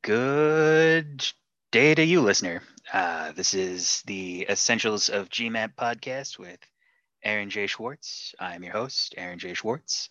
[0.00, 1.30] Good
[1.70, 2.62] day to you, listener.
[2.90, 6.58] Uh, this is the Essentials of GMAP podcast with
[7.22, 7.66] Aaron J.
[7.66, 8.34] Schwartz.
[8.40, 9.52] I'm your host, Aaron J.
[9.52, 10.08] Schwartz.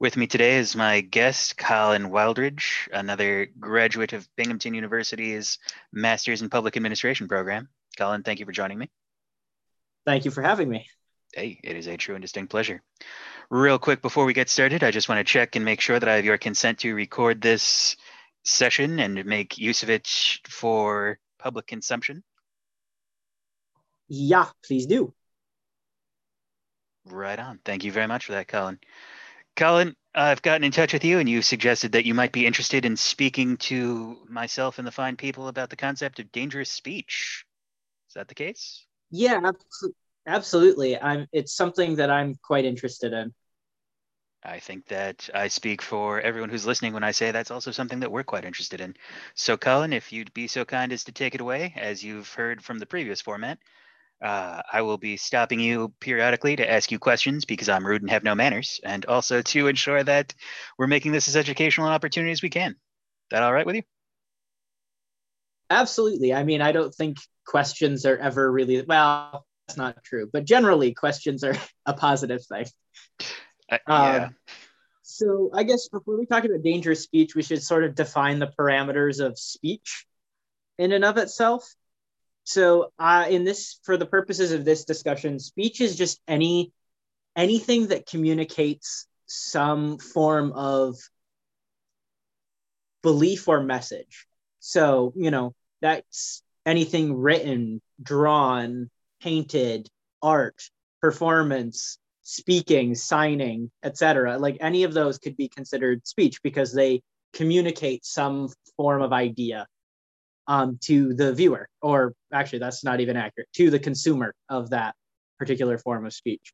[0.00, 5.58] With me today is my guest, Collin Wildridge, another graduate of Binghamton University's
[5.92, 7.68] Masters in Public Administration program.
[7.96, 8.90] Collin, thank you for joining me.
[10.04, 10.88] Thank you for having me.
[11.32, 12.82] Hey, it is a true and distinct pleasure.
[13.48, 16.08] Real quick before we get started, I just want to check and make sure that
[16.08, 17.96] I have your consent to record this
[18.44, 20.06] session and make use of it
[20.48, 22.22] for public consumption?
[24.08, 25.14] Yeah, please do.
[27.06, 27.60] Right on.
[27.64, 28.78] Thank you very much for that, Collin.
[29.56, 32.84] Collin, I've gotten in touch with you and you suggested that you might be interested
[32.84, 37.44] in speaking to myself and the fine people about the concept of dangerous speech.
[38.08, 38.86] Is that the case?
[39.10, 39.50] Yeah,
[40.26, 40.98] absolutely.
[40.98, 43.34] I'm it's something that I'm quite interested in.
[44.44, 48.00] I think that I speak for everyone who's listening when I say that's also something
[48.00, 48.94] that we're quite interested in.
[49.34, 52.62] So, Collin, if you'd be so kind as to take it away, as you've heard
[52.62, 53.58] from the previous format,
[54.22, 58.10] uh, I will be stopping you periodically to ask you questions because I'm rude and
[58.10, 60.34] have no manners, and also to ensure that
[60.78, 62.76] we're making this as educational an opportunity as we can.
[63.30, 63.82] That all right with you?
[65.70, 66.34] Absolutely.
[66.34, 69.46] I mean, I don't think questions are ever really well.
[69.66, 72.66] That's not true, but generally, questions are a positive thing.
[73.70, 74.24] Uh, yeah.
[74.24, 74.36] Um,
[75.02, 78.52] so I guess before we talk about dangerous speech, we should sort of define the
[78.58, 80.06] parameters of speech
[80.78, 81.74] in and of itself.
[82.44, 86.72] So uh, in this, for the purposes of this discussion, speech is just any
[87.36, 90.96] anything that communicates some form of
[93.02, 94.26] belief or message.
[94.60, 99.88] So, you know, that's anything written, drawn, painted,
[100.22, 100.62] art,
[101.00, 104.38] performance, speaking, signing, etc.
[104.38, 109.66] Like any of those could be considered speech because they communicate some form of idea
[110.46, 114.94] um, to the viewer, or actually, that's not even accurate, to the consumer of that
[115.38, 116.52] particular form of speech.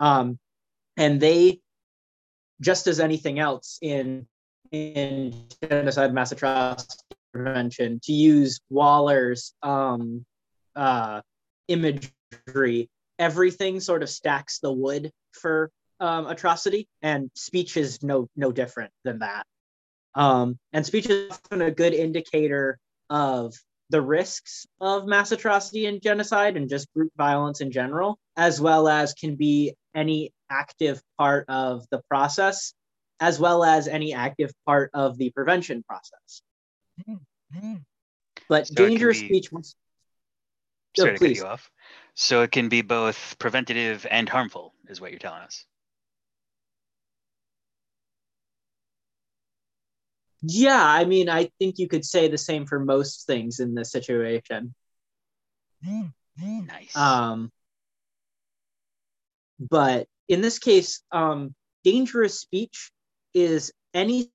[0.00, 0.38] Um,
[0.96, 1.60] and they,
[2.60, 4.26] just as anything else in
[4.70, 6.98] in genocide, mass atrocity
[7.32, 10.24] prevention, to use Waller's um,
[10.76, 11.20] uh,
[11.68, 12.88] imagery
[13.18, 15.70] everything sort of stacks the wood for
[16.00, 19.46] um, atrocity, and speech is no no different than that.
[20.14, 22.78] Um, and speech is often a good indicator
[23.10, 23.54] of
[23.90, 28.88] the risks of mass atrocity and genocide and just group violence in general, as well
[28.88, 32.74] as can be any active part of the process,
[33.20, 36.42] as well as any active part of the prevention process.
[38.48, 39.26] But so dangerous be...
[39.26, 39.50] speech.
[40.96, 41.70] Sorry oh, to cut you off.
[42.20, 45.64] So it can be both preventative and harmful, is what you're telling us.
[50.42, 53.92] Yeah, I mean, I think you could say the same for most things in this
[53.92, 54.74] situation.
[56.66, 56.96] Nice.
[56.96, 57.52] Um,
[59.60, 61.54] but in this case, um,
[61.84, 62.90] dangerous speech
[63.32, 64.32] is any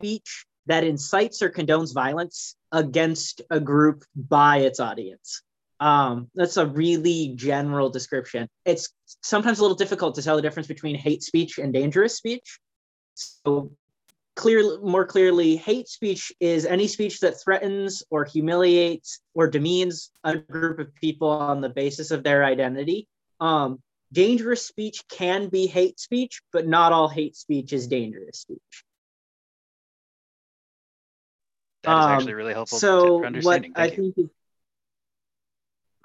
[0.00, 5.42] speech that incites or condones violence against a group by its audience.
[5.80, 8.48] Um, that's a really general description.
[8.64, 8.88] It's
[9.22, 12.58] sometimes a little difficult to tell the difference between hate speech and dangerous speech.
[13.14, 13.70] So,
[14.34, 20.36] clearly, more clearly, hate speech is any speech that threatens or humiliates or demeans a
[20.36, 23.06] group of people on the basis of their identity.
[23.40, 23.80] Um,
[24.12, 28.84] dangerous speech can be hate speech, but not all hate speech is dangerous speech.
[31.84, 32.78] That is actually really helpful.
[32.78, 34.28] So, what I think is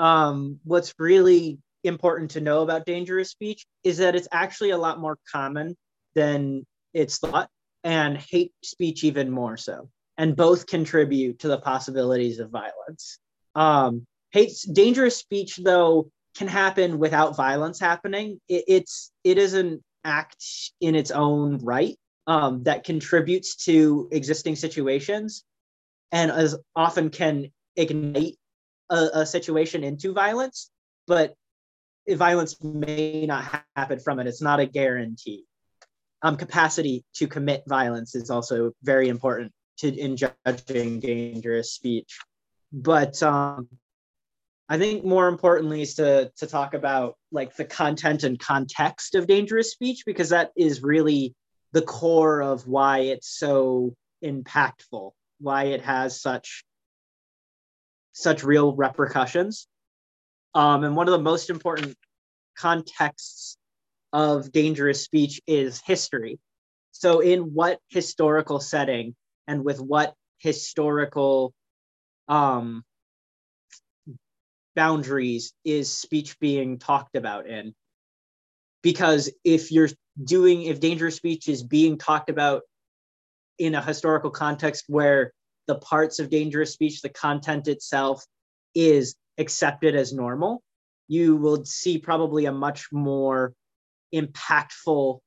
[0.03, 4.99] um, what's really important to know about dangerous speech is that it's actually a lot
[4.99, 5.77] more common
[6.13, 7.49] than it's thought,
[7.85, 9.89] and hate speech even more so.
[10.17, 13.17] And both contribute to the possibilities of violence.
[13.55, 18.41] Um, hate, dangerous speech, though, can happen without violence happening.
[18.49, 20.43] It, it's it is an act
[20.81, 21.95] in its own right
[22.27, 25.45] um, that contributes to existing situations,
[26.11, 28.35] and as often can ignite
[28.93, 30.69] a, a situation into violence,
[31.07, 31.35] but
[32.07, 34.27] violence may not happen from it.
[34.27, 35.45] It's not a guarantee.
[36.21, 42.19] Um, capacity to commit violence is also very important to in judging dangerous speech.
[42.71, 43.67] But um,
[44.69, 49.27] I think more importantly is to to talk about like the content and context of
[49.27, 51.35] dangerous speech because that is really
[51.73, 55.11] the core of why it's so impactful,
[55.41, 56.63] why it has such
[58.13, 59.67] such real repercussions.
[60.55, 61.95] Um, and one of the most important
[62.57, 63.57] contexts
[64.13, 66.39] of dangerous speech is history.
[66.91, 69.15] So, in what historical setting
[69.47, 71.53] and with what historical
[72.27, 72.83] um,
[74.75, 77.73] boundaries is speech being talked about in
[78.81, 79.89] because if you're
[80.23, 82.61] doing if dangerous speech is being talked about
[83.57, 85.33] in a historical context where
[85.67, 88.25] the parts of dangerous speech the content itself
[88.75, 90.61] is accepted as normal
[91.07, 93.53] you will see probably a much more
[94.13, 95.19] impactful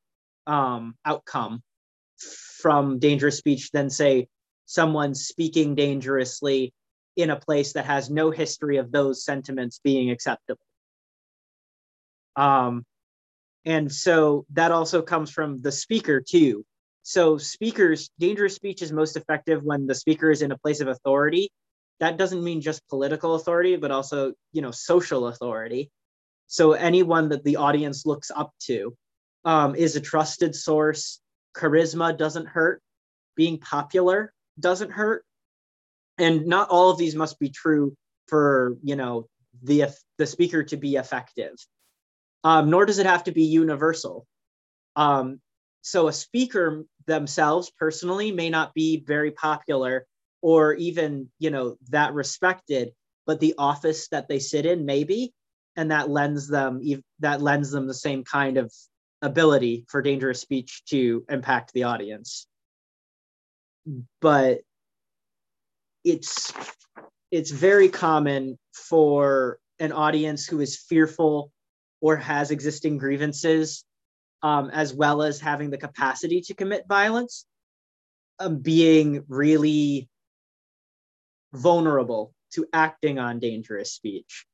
[0.47, 1.62] um, outcome
[2.19, 4.29] from dangerous speech than say
[4.65, 6.73] someone speaking dangerously
[7.17, 10.61] in a place that has no history of those sentiments being acceptable.
[12.37, 12.85] Um,
[13.65, 16.65] and so that also comes from the speaker too.
[17.06, 20.88] So speakers, dangerous speech is most effective when the speaker is in a place of
[20.88, 21.53] authority.
[22.00, 25.88] That doesn't mean just political authority, but also, you know, social authority.
[26.49, 28.97] So anyone that the audience looks up to
[29.44, 31.20] um, is a trusted source.
[31.56, 32.82] Charisma doesn't hurt.
[33.37, 35.25] Being popular doesn't hurt
[36.19, 37.94] and not all of these must be true
[38.26, 39.29] for you know
[39.62, 39.87] the
[40.19, 41.55] the speaker to be effective
[42.44, 44.26] um, nor does it have to be universal
[44.97, 45.41] um,
[45.82, 50.06] so a speaker themselves personally may not be very popular
[50.43, 52.93] or even you know that respected
[53.26, 55.32] but the office that they sit in maybe
[55.76, 56.81] and that lends them
[57.20, 58.73] that lends them the same kind of
[59.23, 62.47] ability for dangerous speech to impact the audience.
[64.20, 64.61] But
[66.05, 66.52] it's
[67.31, 71.52] it's very common for an audience who is fearful
[72.00, 73.85] or has existing grievances,
[74.46, 77.46] um, as well as having the capacity to commit violence,
[78.38, 80.08] um, being really
[81.52, 84.46] vulnerable to acting on dangerous speech.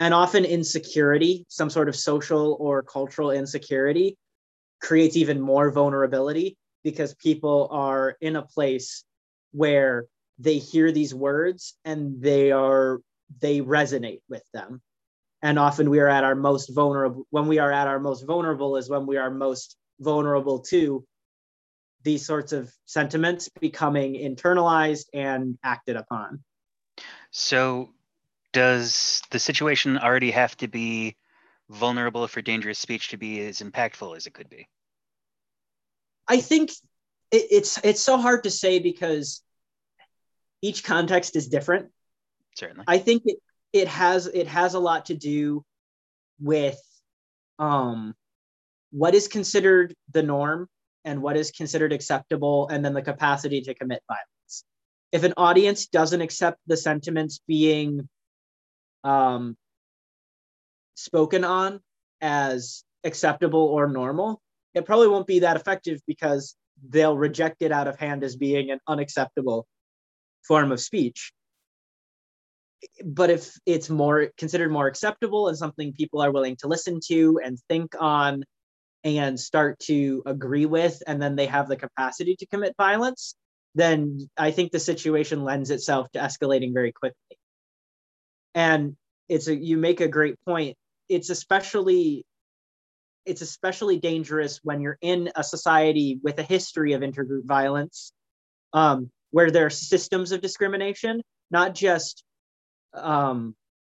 [0.00, 4.18] And often insecurity, some sort of social or cultural insecurity,
[4.80, 9.04] creates even more vulnerability because people are in a place
[9.52, 10.06] where
[10.40, 13.00] they hear these words and they are
[13.40, 14.82] they resonate with them
[15.42, 18.76] and often we are at our most vulnerable when we are at our most vulnerable
[18.76, 21.04] is when we are most vulnerable to
[22.02, 26.42] these sorts of sentiments becoming internalized and acted upon
[27.30, 27.90] so
[28.52, 31.16] does the situation already have to be
[31.68, 34.66] vulnerable for dangerous speech to be as impactful as it could be
[36.28, 36.70] i think
[37.32, 39.42] it, it's it's so hard to say because
[40.62, 41.90] each context is different.
[42.56, 42.84] Certainly.
[42.88, 43.38] I think it,
[43.78, 45.64] it has it has a lot to do
[46.40, 46.80] with
[47.58, 48.14] um
[48.90, 50.68] what is considered the norm
[51.04, 54.64] and what is considered acceptable and then the capacity to commit violence.
[55.12, 58.08] If an audience doesn't accept the sentiments being
[59.04, 59.56] um
[60.94, 61.80] spoken on
[62.20, 64.40] as acceptable or normal,
[64.74, 66.56] it probably won't be that effective because
[66.88, 69.66] they'll reject it out of hand as being an unacceptable
[70.42, 71.32] form of speech
[73.04, 77.40] but if it's more considered more acceptable and something people are willing to listen to
[77.42, 78.44] and think on
[79.04, 83.34] and start to agree with and then they have the capacity to commit violence
[83.74, 87.38] then i think the situation lends itself to escalating very quickly.
[88.56, 88.96] And
[89.28, 90.76] it's a you make a great point.
[91.08, 92.24] It's especially
[93.26, 98.12] it's especially dangerous when you're in a society with a history of intergroup violence
[98.72, 102.24] um, where there are systems of discrimination, not just
[102.96, 103.54] um,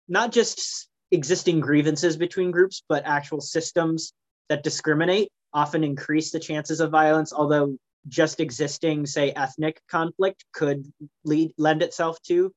[0.08, 4.12] not just existing grievances between groups, but actual systems
[4.48, 7.32] that discriminate often increase the chances of violence.
[7.32, 7.76] Although
[8.08, 10.90] just existing, say, ethnic conflict could
[11.24, 12.52] lead lend itself to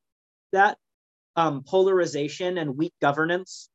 [0.51, 0.77] that.
[1.35, 3.67] Um, polarization and weak governance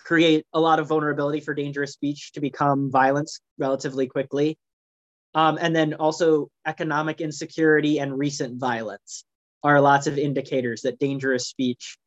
[0.00, 4.58] create a lot of vulnerability for dangerous speech to become violence relatively quickly.
[5.34, 9.24] Um, and then also economic insecurity and recent violence
[9.62, 11.98] are lots of indicators that dangerous speech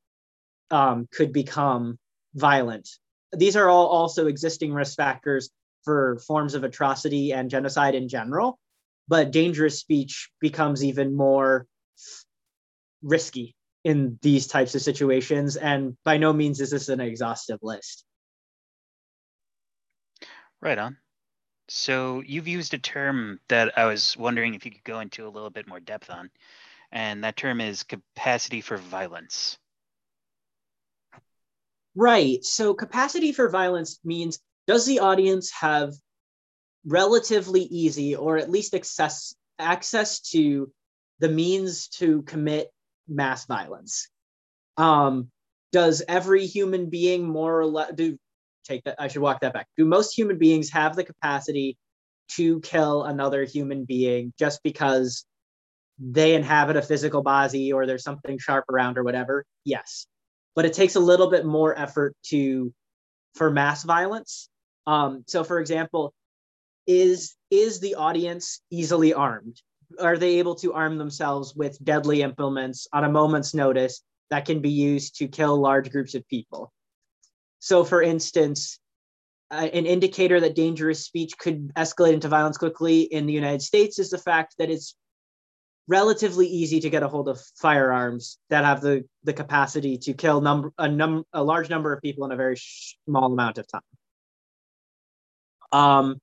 [0.70, 1.98] um, could become
[2.34, 2.88] violent.
[3.34, 5.50] These are all also existing risk factors
[5.84, 8.60] for forms of atrocity and genocide in general,
[9.08, 11.66] but dangerous speech becomes even more
[13.02, 15.58] risky in these types of situations.
[15.58, 18.06] And by no means is this an exhaustive list.
[20.62, 20.98] Right on.
[21.68, 25.30] So you've used a term that I was wondering if you could go into a
[25.30, 26.30] little bit more depth on,
[26.92, 29.58] and that term is capacity for violence.
[31.96, 32.44] Right.
[32.44, 35.94] So capacity for violence means does the audience have
[36.86, 40.72] relatively easy or at least access access to
[41.20, 42.72] the means to commit
[43.08, 44.10] mass violence?
[44.78, 45.30] Um,
[45.72, 48.18] does every human being more or less do
[48.64, 48.96] take that.
[49.00, 49.68] I should walk that back.
[49.78, 51.78] Do most human beings have the capacity
[52.36, 55.26] to kill another human being just because
[56.04, 60.08] they inhabit a physical body or there's something sharp around or whatever, yes.
[60.56, 62.74] But it takes a little bit more effort to
[63.36, 64.50] for mass violence.
[64.88, 66.14] Um, so for example,
[66.88, 69.62] is is the audience easily armed?
[70.00, 74.62] Are they able to arm themselves with deadly implements on a moment's notice that can
[74.62, 76.74] be used to kill large groups of people?
[77.60, 78.80] So, for instance,
[79.52, 84.00] uh, an indicator that dangerous speech could escalate into violence quickly in the United States
[84.00, 84.96] is the fact that it's
[85.88, 90.42] relatively easy to get a hold of firearms that have the, the capacity to kill
[90.42, 93.82] number a num a large number of people in a very small amount of time.
[95.72, 96.22] Um,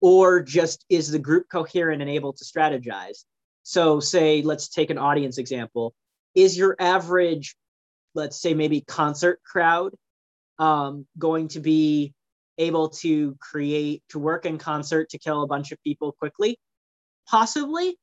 [0.00, 3.24] or just is the group coherent and able to strategize?
[3.62, 5.94] So, say, let's take an audience example.
[6.34, 7.56] Is your average,
[8.14, 9.94] let's say, maybe concert crowd
[10.58, 12.12] um, going to be
[12.58, 16.58] able to create, to work in concert to kill a bunch of people quickly?
[17.26, 17.96] Possibly,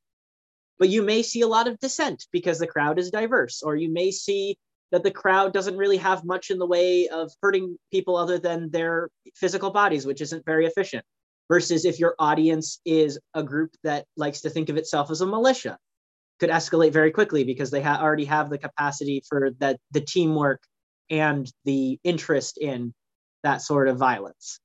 [0.82, 3.88] but you may see a lot of dissent because the crowd is diverse, or you
[3.88, 4.58] may see
[4.90, 8.68] that the crowd doesn't really have much in the way of hurting people other than
[8.68, 11.04] their physical bodies, which isn't very efficient
[11.48, 15.26] versus if your audience is a group that likes to think of itself as a
[15.26, 15.78] militia
[16.40, 20.60] could escalate very quickly because they ha- already have the capacity for that the teamwork
[21.08, 22.92] and the interest in
[23.44, 24.58] that sort of violence.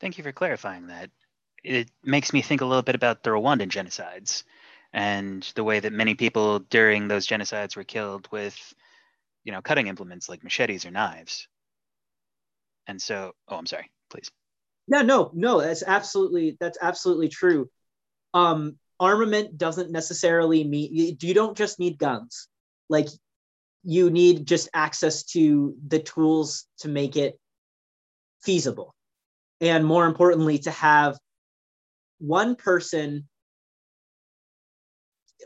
[0.00, 1.08] Thank you for clarifying that
[1.64, 4.44] it makes me think a little bit about the rwandan genocides
[4.92, 8.74] and the way that many people during those genocides were killed with
[9.44, 11.48] you know cutting implements like machetes or knives
[12.86, 14.30] and so oh i'm sorry please
[14.90, 17.70] yeah, no, no, that's absolutely that's absolutely true.
[18.34, 22.48] Um, armament doesn't necessarily mean you, you don't just need guns.
[22.88, 23.06] Like
[23.84, 27.38] you need just access to the tools to make it
[28.42, 28.96] feasible.
[29.60, 31.16] And more importantly, to have
[32.20, 33.28] one person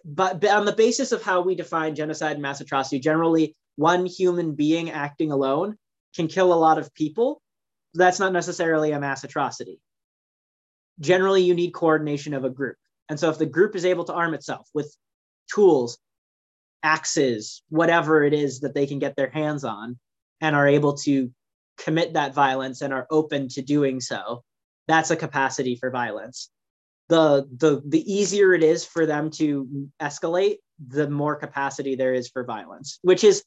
[0.05, 4.55] but, on the basis of how we define genocide and mass atrocity, generally one human
[4.55, 5.79] being acting alone
[6.15, 7.41] can kill a lot of people
[7.95, 9.81] that's not necessarily a mass atrocity.
[11.01, 12.77] Generally, you need coordination of a group.
[13.09, 14.95] And so, if the group is able to arm itself with
[15.53, 15.99] tools,
[16.83, 19.99] axes, whatever it is that they can get their hands on,
[20.41, 21.31] and are able to
[21.79, 24.43] commit that violence and are open to doing so,
[24.87, 26.51] that's a capacity for violence.
[27.09, 30.57] The, the, the easier it is for them to escalate,
[30.89, 33.45] the more capacity there is for violence, which is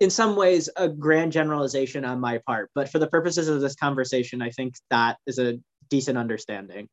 [0.00, 3.74] in some ways a grand generalization on my part, but for the purposes of this
[3.74, 5.58] conversation, I think that is a
[5.88, 6.88] decent understanding.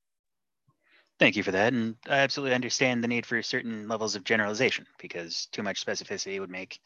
[1.20, 1.74] Thank you for that.
[1.74, 6.40] And I absolutely understand the need for certain levels of generalization because too much specificity
[6.40, 6.80] would make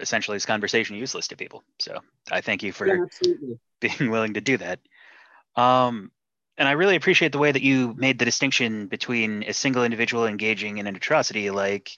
[0.00, 1.62] essentially this conversation useless to people.
[1.78, 2.00] So
[2.32, 4.80] I thank you for yeah, being willing to do that.
[5.56, 6.10] Um,
[6.56, 10.26] and I really appreciate the way that you made the distinction between a single individual
[10.26, 11.90] engaging in an atrocity like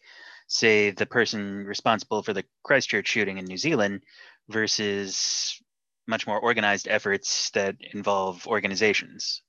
[0.48, 4.02] say the person responsible for the Christchurch shooting in New Zealand
[4.48, 5.60] versus
[6.06, 9.42] much more organized efforts that involve organizations.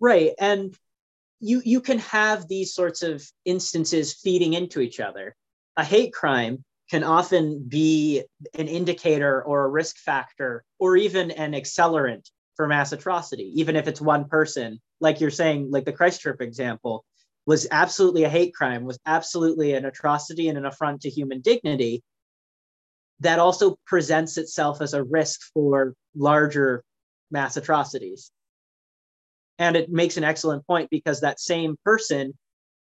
[0.00, 0.32] Right.
[0.38, 0.76] And
[1.40, 5.34] you you can have these sorts of instances feeding into each other.
[5.76, 8.24] A hate crime can often be
[8.54, 13.86] an indicator or a risk factor or even an accelerant for mass atrocity, even if
[13.86, 14.80] it's one person.
[15.00, 17.04] Like you're saying, like the Christchurch example,
[17.46, 22.02] was absolutely a hate crime, was absolutely an atrocity and an affront to human dignity,
[23.20, 26.82] that also presents itself as a risk for larger
[27.30, 28.30] mass atrocities.
[29.58, 32.36] And it makes an excellent point because that same person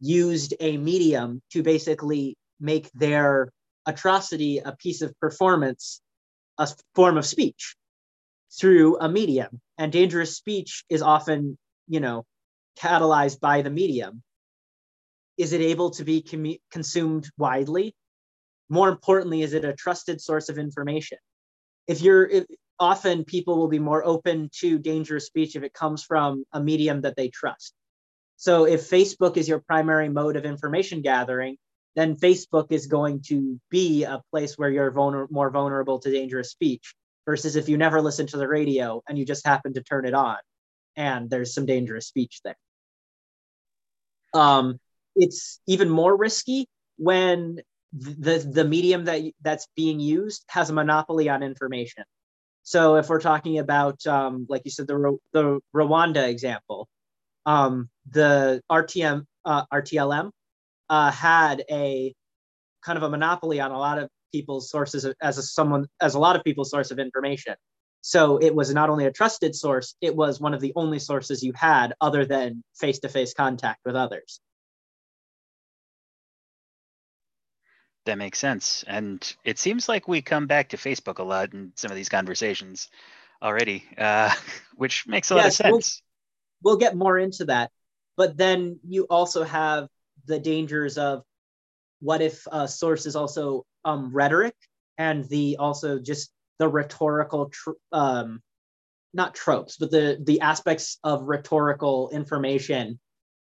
[0.01, 3.51] used a medium to basically make their
[3.87, 6.01] atrocity a piece of performance,
[6.59, 7.77] a form of speech
[8.59, 9.61] through a medium.
[9.79, 11.59] And dangerous speech is often,
[11.89, 12.25] you know,
[12.79, 14.23] catalyzed by the medium.
[15.37, 17.95] Is it able to be com- consumed widely?
[18.69, 21.19] More importantly is it a trusted source of information?
[21.87, 22.45] If you're if,
[22.79, 27.03] often people will be more open to dangerous speech if it comes from a medium
[27.03, 27.75] that they trust.
[28.37, 31.57] So if facebook is your primary mode of information gathering
[31.95, 36.51] then facebook is going to be a place where you're vulner- more vulnerable to dangerous
[36.51, 36.95] speech
[37.27, 40.15] versus if you never listen to the radio and you just happen to turn it
[40.15, 40.37] on
[40.97, 42.57] and there's some dangerous speech there
[44.35, 44.79] um,
[45.15, 46.69] it's even more risky
[46.99, 47.61] when
[47.93, 52.05] the the medium that that's being used has a monopoly on information.
[52.63, 56.89] So if we're talking about, um, like you said, the the Rwanda example,
[57.47, 60.31] um, the RTM uh, RTLM
[60.91, 62.15] uh, had a
[62.83, 66.15] kind of a monopoly on a lot of people's sources of, as a someone as
[66.15, 67.55] a lot of people's source of information.
[68.01, 71.43] So it was not only a trusted source, it was one of the only sources
[71.43, 74.41] you had other than face-to-face contact with others.
[78.05, 78.85] That makes sense.
[78.87, 82.09] And it seems like we come back to Facebook a lot in some of these
[82.09, 82.89] conversations
[83.43, 84.33] already, uh,
[84.77, 86.03] which makes a yes, lot of sense.
[86.63, 87.73] We'll, we'll, get more into that.
[88.17, 89.89] But then you also have
[90.27, 91.25] the dangers of
[92.01, 94.55] what if a source is also um, rhetoric
[94.99, 98.43] and the also just the rhetorical tr- um,
[99.15, 102.99] not tropes but the the aspects of rhetorical information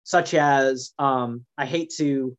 [0.03, 2.37] such as um, i hate to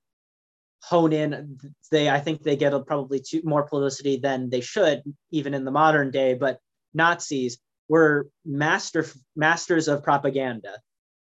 [0.84, 1.58] hone in
[1.91, 5.63] they i think they get a, probably too, more publicity than they should even in
[5.63, 6.58] the modern day but
[6.93, 9.05] nazis were master
[9.36, 10.79] masters of propaganda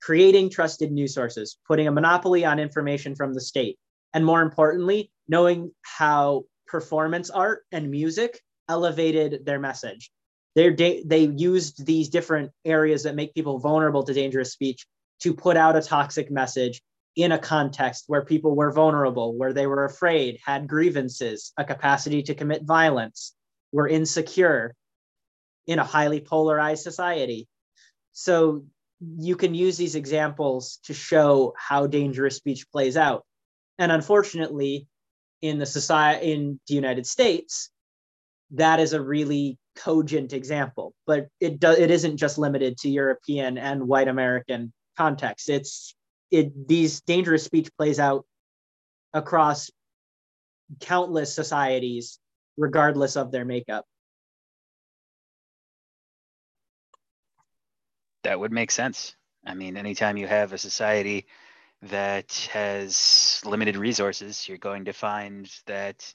[0.00, 3.78] creating trusted news sources putting a monopoly on information from the state
[4.14, 10.11] and more importantly knowing how performance art and music elevated their message
[10.55, 14.87] they they used these different areas that make people vulnerable to dangerous speech
[15.21, 16.83] to put out a toxic message
[17.14, 22.23] in a context where people were vulnerable, where they were afraid, had grievances, a capacity
[22.23, 23.35] to commit violence,
[23.71, 24.75] were insecure
[25.67, 27.47] in a highly polarized society.
[28.12, 28.64] So
[29.00, 33.25] you can use these examples to show how dangerous speech plays out.
[33.79, 34.87] And unfortunately,
[35.42, 37.70] in the society in the United States,
[38.52, 40.94] that is a really cogent example.
[41.06, 45.49] But it does it isn't just limited to European and white American context.
[45.49, 45.94] It's
[46.30, 48.25] it these dangerous speech plays out
[49.12, 49.70] across
[50.80, 52.18] countless societies
[52.56, 53.84] regardless of their makeup
[58.25, 59.14] that would make sense
[59.46, 61.26] i mean anytime you have a society
[61.83, 66.15] that has limited resources you're going to find that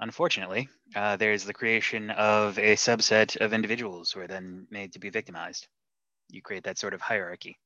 [0.00, 4.98] unfortunately uh, there's the creation of a subset of individuals who are then made to
[4.98, 5.68] be victimized
[6.30, 7.56] you create that sort of hierarchy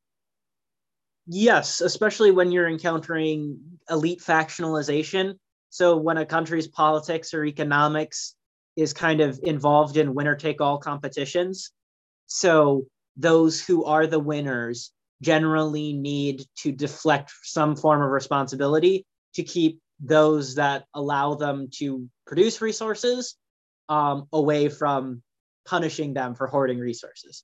[1.31, 5.35] Yes, especially when you're encountering elite factionalization.
[5.69, 8.35] So when a country's politics or economics
[8.77, 11.71] is kind of involved in winner take all competitions.
[12.29, 12.87] So
[13.19, 14.91] those who are the winners
[15.23, 19.05] generally need to deflect some form of responsibility
[19.35, 23.37] to keep those that allow them to produce resources
[23.89, 25.23] um, away from
[25.67, 27.43] punishing them for hoarding resources.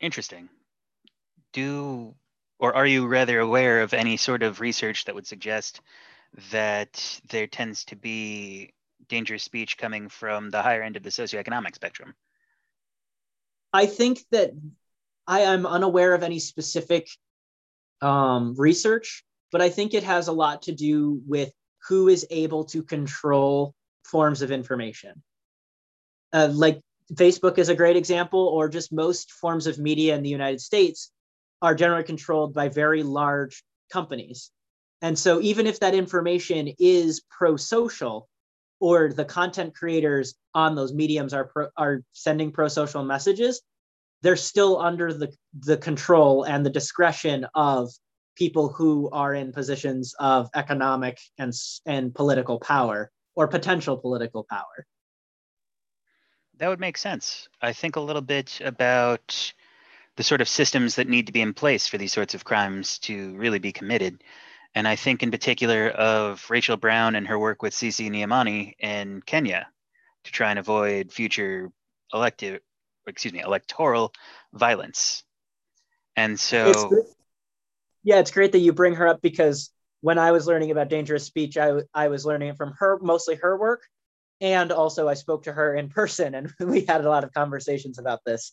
[0.00, 0.48] Interesting
[1.52, 2.14] do
[2.58, 5.80] or are you rather aware of any sort of research that would suggest
[6.50, 8.72] that there tends to be
[9.08, 12.14] dangerous speech coming from the higher end of the socioeconomic spectrum?
[13.72, 14.52] I think that
[15.32, 17.08] I am unaware of any specific
[18.02, 21.50] um, research, but I think it has a lot to do with
[21.88, 25.22] who is able to control forms of information.
[26.34, 26.82] Uh, like
[27.14, 31.10] Facebook is a great example, or just most forms of media in the United States
[31.62, 34.50] are generally controlled by very large companies.
[35.00, 38.28] And so even if that information is pro-social
[38.80, 43.62] or the content creators on those mediums are pro, are sending pro-social messages,
[44.22, 47.90] they're still under the, the control and the discretion of
[48.36, 51.52] people who are in positions of economic and,
[51.86, 54.86] and political power or potential political power.
[56.58, 57.48] That would make sense.
[57.60, 59.52] I think a little bit about
[60.16, 62.98] the sort of systems that need to be in place for these sorts of crimes
[63.00, 64.22] to really be committed.
[64.74, 68.76] And I think in particular of Rachel Brown and her work with Sisi Ni Amani
[68.78, 69.66] in Kenya
[70.24, 71.70] to try and avoid future
[72.12, 72.60] elective,
[73.06, 74.12] excuse me, electoral
[74.52, 75.24] violence.
[76.16, 77.14] And so, it's
[78.02, 81.24] yeah, it's great that you bring her up because when I was learning about dangerous
[81.24, 83.82] speech, I, I was learning it from her, mostly her work.
[84.40, 87.98] And also, I spoke to her in person and we had a lot of conversations
[87.98, 88.52] about this.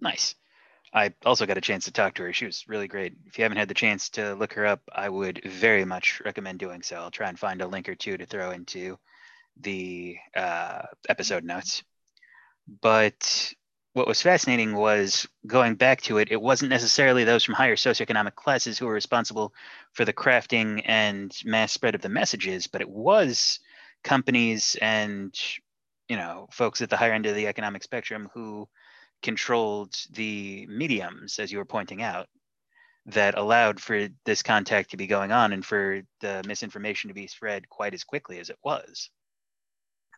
[0.00, 0.34] Nice.
[0.92, 2.32] I also got a chance to talk to her.
[2.32, 3.14] She was really great.
[3.26, 6.58] If you haven't had the chance to look her up, I would very much recommend
[6.58, 6.96] doing so.
[6.96, 8.98] I'll try and find a link or two to throw into
[9.60, 11.84] the uh, episode notes.
[12.80, 13.52] But
[13.92, 18.36] what was fascinating was going back to it, it wasn't necessarily those from higher socioeconomic
[18.36, 19.52] classes who were responsible
[19.92, 23.58] for the crafting and mass spread of the messages, but it was
[24.04, 25.38] companies and
[26.08, 28.68] you know folks at the higher end of the economic spectrum who
[29.22, 32.28] controlled the mediums, as you were pointing out,
[33.06, 37.26] that allowed for this contact to be going on and for the misinformation to be
[37.26, 39.10] spread quite as quickly as it was.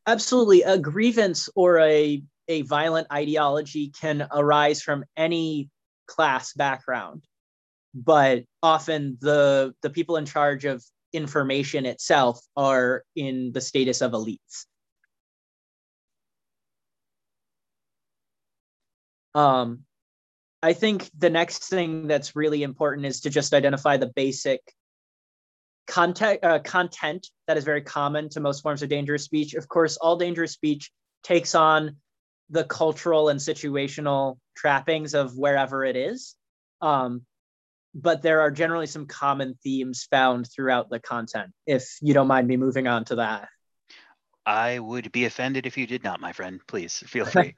[0.06, 0.62] Absolutely.
[0.62, 5.68] A grievance or a, a violent ideology can arise from any
[6.06, 7.24] class background,
[7.94, 14.12] but often the, the people in charge of information itself are in the status of
[14.12, 14.66] elites.
[19.34, 19.84] Um,
[20.62, 24.60] I think the next thing that's really important is to just identify the basic
[25.86, 29.54] content uh, content that is very common to most forms of dangerous speech.
[29.54, 30.90] Of course, all dangerous speech
[31.24, 31.96] takes on
[32.52, 36.36] the cultural and situational trappings of wherever it is.
[36.82, 37.22] Um,
[37.94, 41.52] but there are generally some common themes found throughout the content.
[41.66, 43.48] If you don't mind me moving on to that,
[44.44, 46.60] I would be offended if you did not, my friend.
[46.66, 47.54] Please feel free.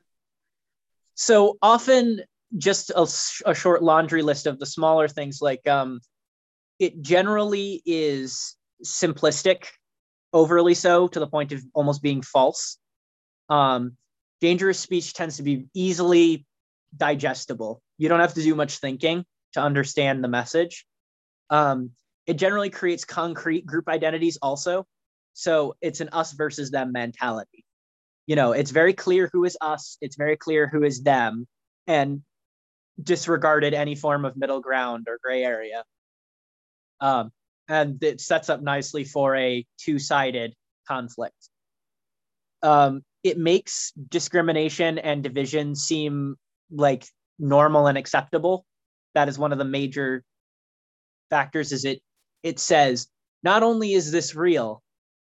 [1.15, 2.21] so often,
[2.57, 3.09] just a,
[3.47, 6.01] a, short laundry list of the smaller things, like um,
[6.79, 8.55] it generally is
[8.85, 9.67] simplistic,
[10.33, 12.79] overly so, to the point of almost being false.
[13.49, 13.97] Um,
[14.45, 16.45] dangerous speech tends to be easily
[16.95, 17.81] digestible.
[17.97, 20.85] You don't have to do much thinking to understand the message.
[21.49, 21.93] Um,
[22.27, 24.85] it generally creates concrete group identities also.
[25.33, 27.65] So it's an us versus them mentality.
[28.27, 31.47] You know, it's very clear who is us, it's very clear who is them,
[31.87, 32.21] and
[33.03, 35.85] disregarded any form of middle ground or gray area.
[37.01, 37.33] Um,
[37.67, 40.55] and it sets up nicely for a two sided
[40.87, 41.49] conflict.
[42.63, 46.37] Um, it makes discrimination and division seem
[46.71, 47.07] like
[47.39, 48.67] normal and acceptable.
[49.15, 50.23] That is one of the major
[51.31, 52.01] factors is it
[52.43, 53.09] it says
[53.43, 54.83] not only is this real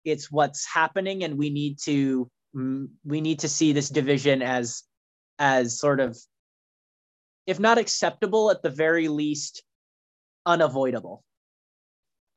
[0.03, 4.84] it's what's happening and we need to mm, we need to see this division as
[5.39, 6.17] as sort of
[7.47, 9.63] if not acceptable at the very least
[10.45, 11.23] unavoidable.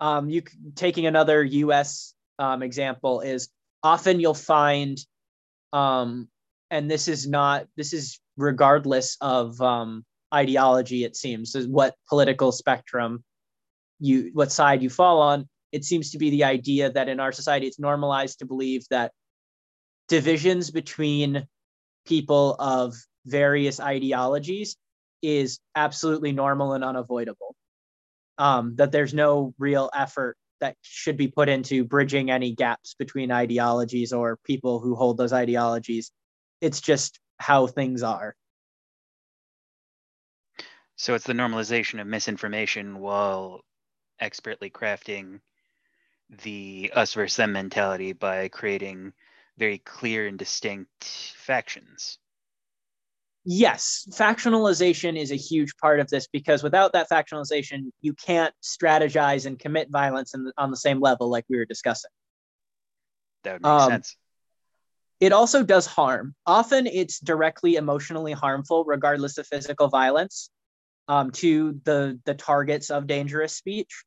[0.00, 0.42] Um you
[0.74, 3.48] taking another us um, example is
[3.82, 4.98] often you'll find
[5.72, 6.28] um
[6.70, 12.52] and this is not this is regardless of um ideology it seems is what political
[12.52, 13.24] spectrum
[14.00, 15.48] you what side you fall on.
[15.72, 19.12] It seems to be the idea that in our society it's normalized to believe that
[20.08, 21.46] divisions between
[22.06, 22.94] people of
[23.26, 24.76] various ideologies
[25.20, 27.54] is absolutely normal and unavoidable.
[28.38, 33.30] Um, that there's no real effort that should be put into bridging any gaps between
[33.30, 36.10] ideologies or people who hold those ideologies
[36.60, 38.34] it's just how things are
[40.96, 43.60] so it's the normalization of misinformation while
[44.20, 45.40] expertly crafting
[46.42, 49.12] the us versus them mentality by creating
[49.56, 51.04] very clear and distinct
[51.36, 52.18] factions.
[53.50, 59.46] Yes, factionalization is a huge part of this because without that factionalization, you can't strategize
[59.46, 62.10] and commit violence the, on the same level like we were discussing.
[63.44, 64.16] That would make um, sense.
[65.18, 66.34] It also does harm.
[66.44, 70.50] Often it's directly emotionally harmful, regardless of physical violence
[71.08, 74.04] um, to the the targets of dangerous speech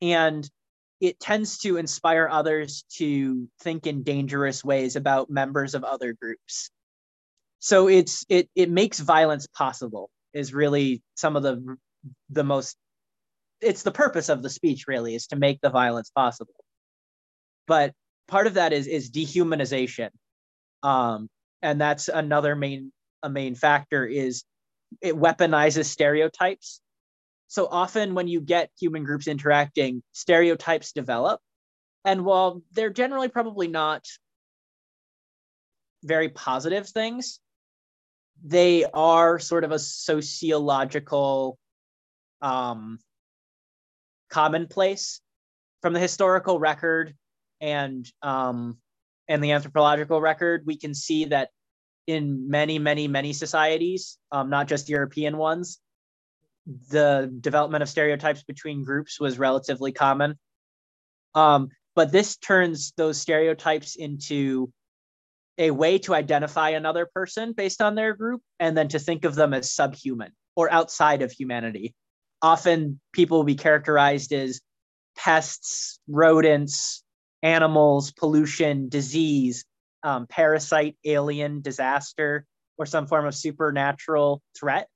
[0.00, 0.48] and
[0.98, 6.70] it tends to inspire others to think in dangerous ways about members of other groups
[7.60, 11.76] so it's it it makes violence possible is really some of the
[12.30, 12.76] the most
[13.60, 16.54] it's the purpose of the speech really is to make the violence possible
[17.66, 17.92] but
[18.28, 20.10] part of that is is dehumanization
[20.82, 21.28] um
[21.62, 22.92] and that's another main
[23.22, 24.44] a main factor is
[25.00, 26.80] it weaponizes stereotypes.
[27.48, 31.40] So often when you get human groups interacting, stereotypes develop.
[32.04, 34.04] And while they're generally probably not
[36.02, 37.40] very positive things,
[38.44, 41.58] they are sort of a sociological
[42.42, 42.98] um,
[44.30, 45.20] commonplace
[45.82, 47.14] from the historical record
[47.60, 48.78] and um,
[49.28, 50.62] and the anthropological record.
[50.66, 51.50] We can see that
[52.06, 55.80] in many, many, many societies, um, not just European ones,
[56.90, 60.38] the development of stereotypes between groups was relatively common.
[61.34, 64.72] Um, but this turns those stereotypes into
[65.58, 69.34] a way to identify another person based on their group and then to think of
[69.34, 71.94] them as subhuman or outside of humanity.
[72.42, 74.60] Often people will be characterized as
[75.16, 77.02] pests, rodents,
[77.42, 79.64] animals, pollution, disease,
[80.02, 82.44] um, parasite, alien, disaster,
[82.78, 84.88] or some form of supernatural threat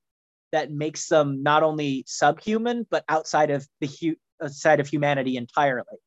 [0.51, 5.97] that makes them not only subhuman but outside of the hu- outside of humanity entirely.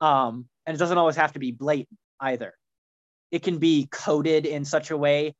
[0.00, 2.54] Um, and it doesn't always have to be blatant either.
[3.34, 5.34] It can be coded in such a way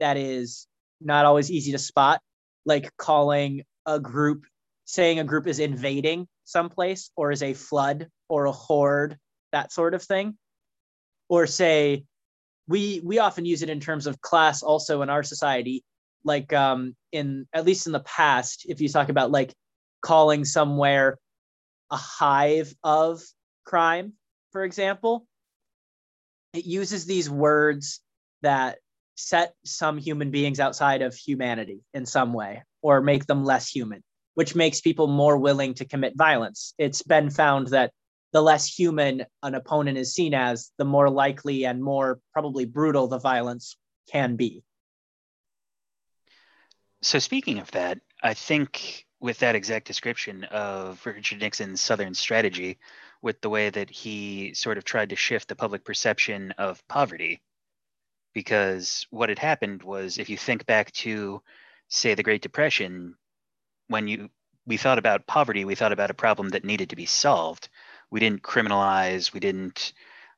[0.00, 0.66] that is
[1.00, 2.20] not always easy to spot,
[2.66, 4.44] like calling a group,
[4.84, 9.16] saying a group is invading someplace or is a flood or a horde,
[9.52, 10.36] that sort of thing.
[11.30, 12.04] Or say
[12.66, 15.82] we we often use it in terms of class also in our society
[16.24, 19.54] like um in at least in the past if you talk about like
[20.02, 21.16] calling somewhere
[21.90, 23.22] a hive of
[23.64, 24.12] crime
[24.52, 25.26] for example
[26.52, 28.00] it uses these words
[28.42, 28.78] that
[29.16, 34.02] set some human beings outside of humanity in some way or make them less human,
[34.34, 36.74] which makes people more willing to commit violence.
[36.78, 37.92] It's been found that
[38.32, 43.08] the less human an opponent is seen as, the more likely and more probably brutal
[43.08, 43.76] the violence
[44.10, 44.62] can be.
[47.02, 52.78] So, speaking of that, I think with that exact description of Richard Nixon's Southern strategy,
[53.22, 57.40] with the way that he sort of tried to shift the public perception of poverty,
[58.34, 61.42] because what had happened was if you think back to,
[61.88, 63.14] say, the Great Depression,
[63.88, 64.28] when you
[64.66, 67.70] we thought about poverty, we thought about a problem that needed to be solved.
[68.10, 69.94] We didn't criminalize, we didn't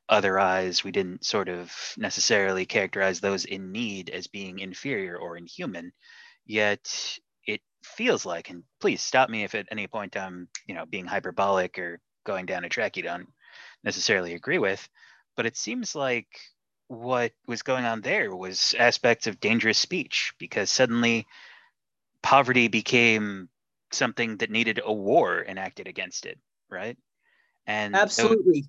[0.09, 5.91] otherize, we didn't sort of necessarily characterize those in need as being inferior or inhuman.
[6.45, 10.85] Yet it feels like, and please stop me if at any point I'm, you know,
[10.85, 13.27] being hyperbolic or going down a track you don't
[13.83, 14.87] necessarily agree with,
[15.35, 16.27] but it seems like
[16.87, 21.25] what was going on there was aspects of dangerous speech because suddenly
[22.21, 23.49] poverty became
[23.91, 26.37] something that needed a war enacted against it,
[26.69, 26.97] right?
[27.65, 28.65] And absolutely.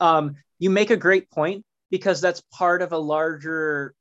[0.00, 3.94] um, you make a great point because that's part of a larger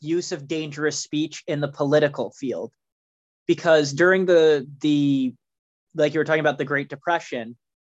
[0.00, 2.72] use of dangerous speech in the political field.
[3.46, 5.34] Because during the the
[5.94, 7.56] like you were talking about the Great Depression,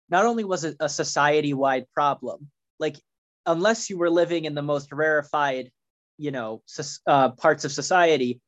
[0.09, 2.97] not only was it a society wide problem, like
[3.47, 5.71] unless you were living in the most rarefied,
[6.19, 6.63] you know,
[7.07, 8.41] uh, parts of society,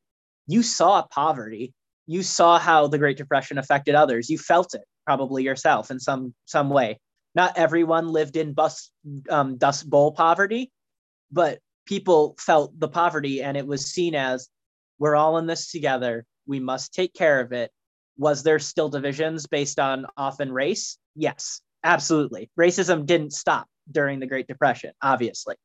[0.47, 1.73] you saw poverty.
[2.07, 4.29] You saw how the Great Depression affected others.
[4.29, 6.99] You felt it probably yourself in some some way.
[7.35, 8.89] Not everyone lived in bus
[9.29, 10.71] um, dust bowl poverty,
[11.31, 14.49] but people felt the poverty, and it was seen as
[14.97, 16.25] we're all in this together.
[16.47, 17.71] We must take care of it.
[18.17, 20.97] Was there still divisions based on often race?
[21.15, 22.49] Yes, absolutely.
[22.59, 25.55] Racism didn't stop during the Great Depression, obviously.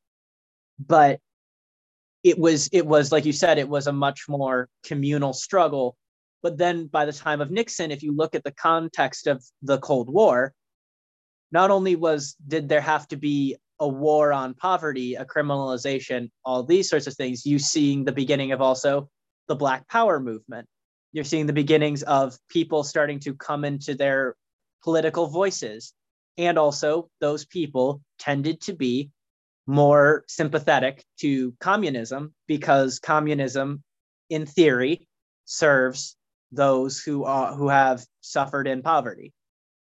[0.79, 1.19] But
[2.23, 5.95] it was it was like you said, it was a much more communal struggle.
[6.41, 9.77] But then by the time of Nixon, if you look at the context of the
[9.77, 10.53] Cold War,
[11.51, 16.63] not only was did there have to be a war on poverty, a criminalization, all
[16.63, 19.09] these sorts of things, you seeing the beginning of also
[19.47, 20.67] the Black Power movement.
[21.11, 24.35] You're seeing the beginnings of people starting to come into their
[24.85, 25.93] political voices.
[26.37, 29.09] And also, those people tended to be
[29.67, 33.83] more sympathetic to communism because communism,
[34.29, 35.07] in theory,
[35.45, 36.15] serves
[36.51, 39.33] those who are who have suffered in poverty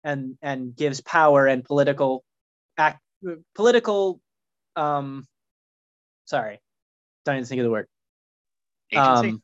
[0.03, 2.23] and and gives power and political
[2.77, 2.99] act
[3.53, 4.19] political
[4.75, 5.25] um
[6.25, 6.59] sorry
[7.25, 7.87] don't even think of the word.
[8.91, 9.29] Agency.
[9.29, 9.43] Um,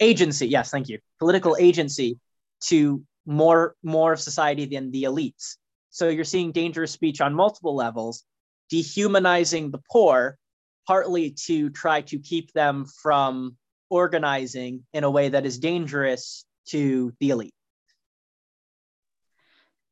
[0.00, 0.98] agency yes thank you.
[1.18, 2.18] Political agency
[2.64, 5.56] to more more of society than the elites
[5.90, 8.24] so you're seeing dangerous speech on multiple levels,
[8.70, 10.38] dehumanizing the poor,
[10.86, 13.56] partly to try to keep them from
[13.90, 17.54] organizing in a way that is dangerous to the elite.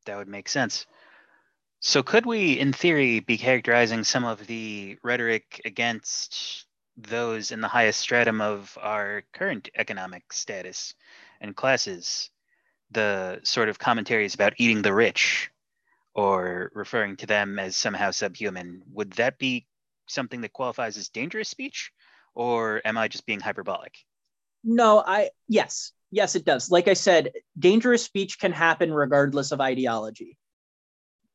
[0.06, 0.86] That would make sense.
[1.80, 7.68] So, could we, in theory, be characterizing some of the rhetoric against those in the
[7.68, 10.94] highest stratum of our current economic status
[11.40, 12.30] and classes?
[12.90, 15.50] The sort of commentaries about eating the rich,
[16.14, 19.66] or referring to them as somehow subhuman, would that be
[20.08, 21.92] something that qualifies as dangerous speech?
[22.34, 23.94] Or am I just being hyperbolic?
[24.64, 26.70] No, I, yes, yes, it does.
[26.70, 30.36] Like I said, dangerous speech can happen regardless of ideology.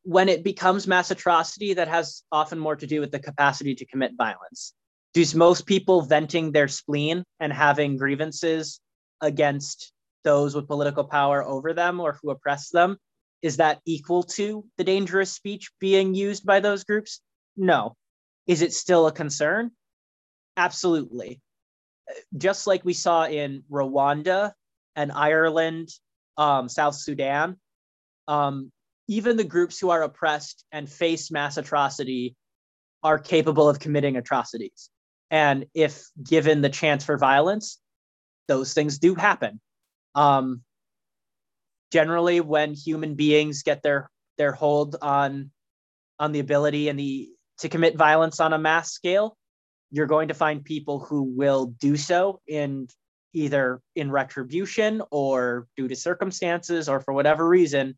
[0.03, 3.85] When it becomes mass atrocity, that has often more to do with the capacity to
[3.85, 4.73] commit violence.
[5.13, 8.79] Does most people venting their spleen and having grievances
[9.21, 12.97] against those with political power over them or who oppress them
[13.43, 17.19] is that equal to the dangerous speech being used by those groups?
[17.57, 17.95] No.
[18.47, 19.71] Is it still a concern?
[20.55, 21.41] Absolutely.
[22.38, 24.53] Just like we saw in Rwanda
[24.95, 25.89] and Ireland,
[26.38, 27.57] um, South Sudan,
[28.27, 28.71] um,
[29.07, 32.36] even the groups who are oppressed and face mass atrocity
[33.03, 34.89] are capable of committing atrocities.
[35.29, 37.79] And if given the chance for violence,
[38.47, 39.59] those things do happen.
[40.15, 40.62] Um,
[41.91, 45.52] generally when human beings get their their hold on
[46.19, 49.38] on the ability and the to commit violence on a mass scale
[49.93, 52.88] you're going to find people who will do so in
[53.32, 57.95] either in retribution or due to circumstances or for whatever reason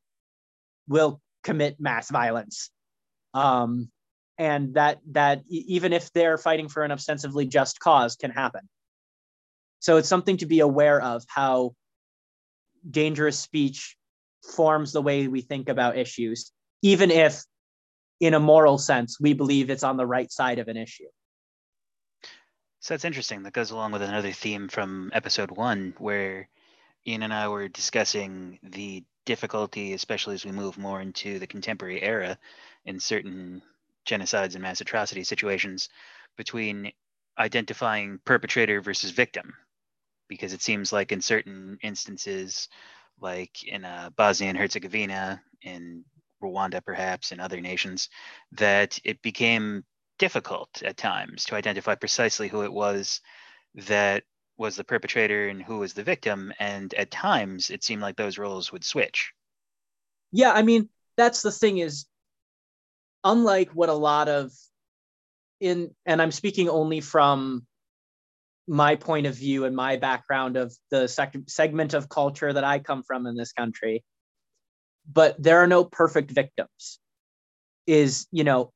[0.89, 2.69] will commit mass violence.
[3.33, 3.89] Um,
[4.37, 8.67] and that that even if they're fighting for an ostensibly just cause can happen.
[9.79, 11.75] So it's something to be aware of how
[12.89, 13.97] dangerous speech
[14.55, 17.43] forms the way we think about issues, even if,
[18.19, 21.07] in a moral sense, we believe it's on the right side of an issue.
[22.79, 23.43] So that's interesting.
[23.43, 26.47] That goes along with another theme from episode one, where
[27.07, 32.01] Ian and I were discussing the difficulty, especially as we move more into the contemporary
[32.01, 32.37] era
[32.85, 33.63] in certain
[34.07, 35.89] genocides and mass atrocity situations,
[36.37, 36.91] between
[37.39, 39.55] identifying perpetrator versus victim.
[40.27, 42.67] Because it seems like in certain instances,
[43.19, 46.03] like in uh, Bosnia and Herzegovina, in
[46.43, 48.09] Rwanda, perhaps, in other nations,
[48.53, 49.83] that it became
[50.17, 53.21] difficult at times to identify precisely who it was
[53.75, 54.23] that
[54.57, 56.53] was the perpetrator and who was the victim.
[56.59, 59.33] And at times, it seemed like those roles would switch.
[60.31, 62.05] Yeah, I mean, that's the thing is,
[63.23, 64.51] unlike what a lot of
[65.59, 67.65] in, and I'm speaking only from
[68.67, 72.79] my point of view and my background of the sec- segment of culture that I
[72.79, 74.03] come from in this country,
[75.11, 76.99] but there are no perfect victims.
[77.85, 78.71] Is you know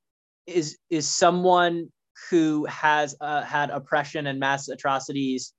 [0.46, 1.92] is is someone
[2.30, 5.54] who has uh, had oppression and mass atrocities,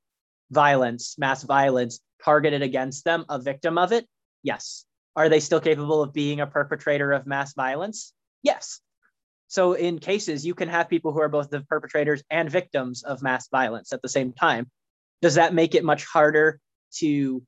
[0.51, 4.07] violence, mass violence targeted against them, a victim of it?
[4.43, 4.85] Yes.
[5.17, 8.13] Are they still capable of being a perpetrator of mass violence?
[8.43, 8.81] Yes.
[9.51, 13.21] So in cases, you can have people who are both the perpetrators and victims of
[13.21, 14.71] mass violence at the same time.
[15.23, 16.61] Does that make it much harder
[16.99, 17.43] to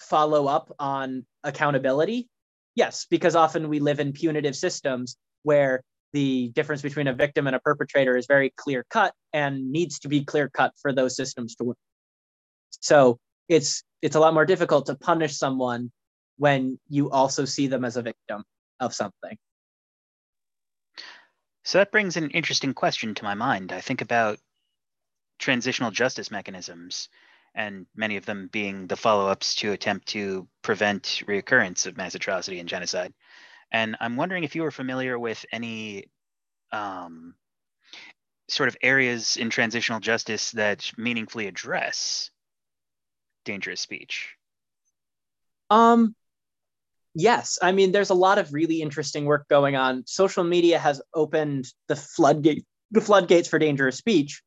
[0.00, 2.28] follow up on accountability?
[2.76, 7.56] Yes, because often we live in punitive systems where the difference between a victim and
[7.56, 11.56] a perpetrator is very clear cut and needs to be clear cut for those systems
[11.56, 11.78] to work.
[12.70, 15.90] So it's it's a lot more difficult to punish someone
[16.36, 18.44] when you also see them as a victim
[18.78, 19.36] of something.
[21.64, 23.72] So that brings an interesting question to my mind.
[23.72, 24.38] I think about
[25.38, 27.08] transitional justice mechanisms
[27.54, 32.58] and many of them being the follow-ups to attempt to prevent reoccurrence of mass atrocity
[32.58, 33.14] and genocide.
[33.72, 36.10] And I'm wondering if you are familiar with any
[36.70, 37.34] um,
[38.48, 42.30] sort of areas in transitional justice that meaningfully address
[43.44, 44.36] dangerous speech.
[45.70, 46.14] Um,
[47.14, 47.58] yes.
[47.62, 50.04] I mean, there's a lot of really interesting work going on.
[50.06, 54.42] Social media has opened the floodgate, the floodgates for dangerous speech,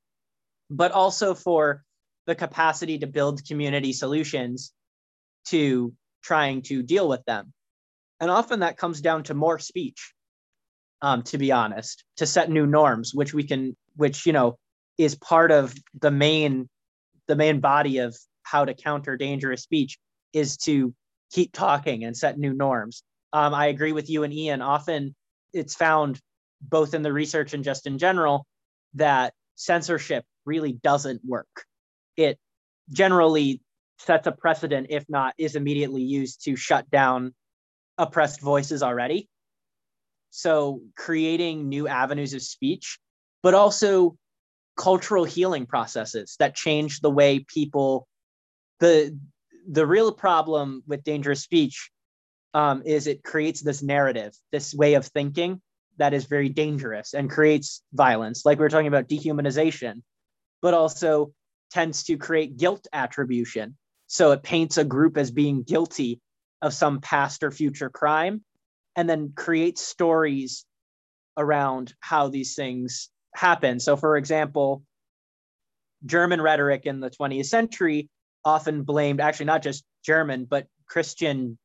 [0.69, 1.83] but also for
[2.25, 4.73] the capacity to build community solutions
[5.45, 7.53] to trying to deal with them.
[8.19, 10.13] And often that comes down to more speech,
[11.01, 14.57] um, to be honest, to set new norms, which we can, which, you know,
[14.97, 16.67] is part of the main,
[17.27, 19.99] the main body of how to counter dangerous speech
[20.33, 20.93] is to
[21.31, 23.03] keep talking and set new norms.
[23.33, 24.61] Um, I agree with you and Ian.
[24.61, 25.15] Often
[25.53, 26.19] it's found
[26.61, 28.45] both in the research and just in general
[28.95, 31.65] that censorship really doesn't work.
[32.15, 32.39] It
[32.89, 33.61] generally
[33.99, 37.33] sets a precedent, if not is immediately used to shut down
[37.97, 39.27] oppressed voices already.
[40.29, 42.99] So creating new avenues of speech,
[43.41, 44.15] but also
[44.77, 48.07] cultural healing processes that change the way people
[48.79, 49.17] the
[49.69, 51.91] the real problem with dangerous speech
[52.53, 55.61] um, is it creates this narrative this way of thinking
[55.97, 60.01] that is very dangerous and creates violence like we are talking about dehumanization
[60.61, 61.31] but also
[61.71, 63.75] tends to create guilt attribution
[64.07, 66.21] so it paints a group as being guilty
[66.61, 68.43] of some past or future crime
[68.95, 70.65] and then create stories
[71.37, 73.79] around how these things happen.
[73.79, 74.83] So, for example,
[76.05, 78.09] German rhetoric in the 20th century
[78.47, 81.57] often blamed, actually, not just German, but Christian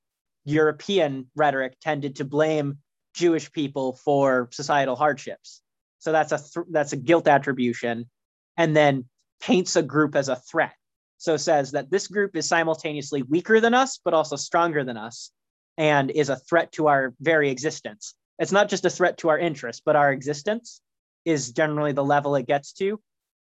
[0.44, 2.78] European rhetoric tended to blame
[3.14, 5.62] Jewish people for societal hardships.
[6.00, 8.10] So that's a th- that's a guilt attribution,
[8.56, 9.04] and then
[9.40, 10.74] paints a group as a threat.
[11.18, 15.30] So says that this group is simultaneously weaker than us, but also stronger than us,
[15.78, 18.14] and is a threat to our very existence.
[18.40, 20.80] It's not just a threat to our interests, but our existence
[21.24, 23.00] is generally the level it gets to.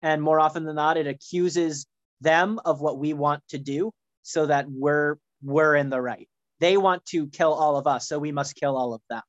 [0.02, 1.86] And more often than not, it accuses
[2.20, 6.28] them of what we want to do so that we're we're in the right.
[6.60, 9.22] They want to kill all of us, so we must kill all of them.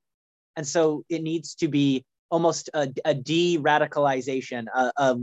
[0.58, 5.18] And so it needs to be almost a, a de-radicalization, a,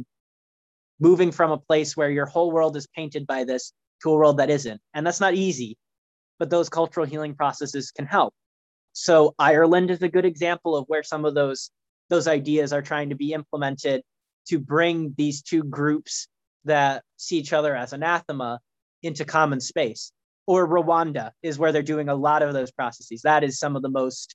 [1.01, 3.72] moving from a place where your whole world is painted by this
[4.03, 4.80] to a world that isn't.
[4.95, 5.76] And that's not easy,
[6.38, 8.34] but those cultural healing processes can help.
[8.93, 11.70] So Ireland is a good example of where some of those
[12.11, 14.03] those ideas are trying to be implemented
[14.47, 16.26] to bring these two groups
[16.69, 18.61] that see each other as anathema
[19.03, 20.12] into common space.
[20.47, 23.23] Or Rwanda is where they're doing a lot of those processes.
[23.23, 24.35] That is some of the most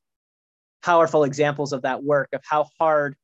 [0.83, 3.15] powerful examples of that work of how hard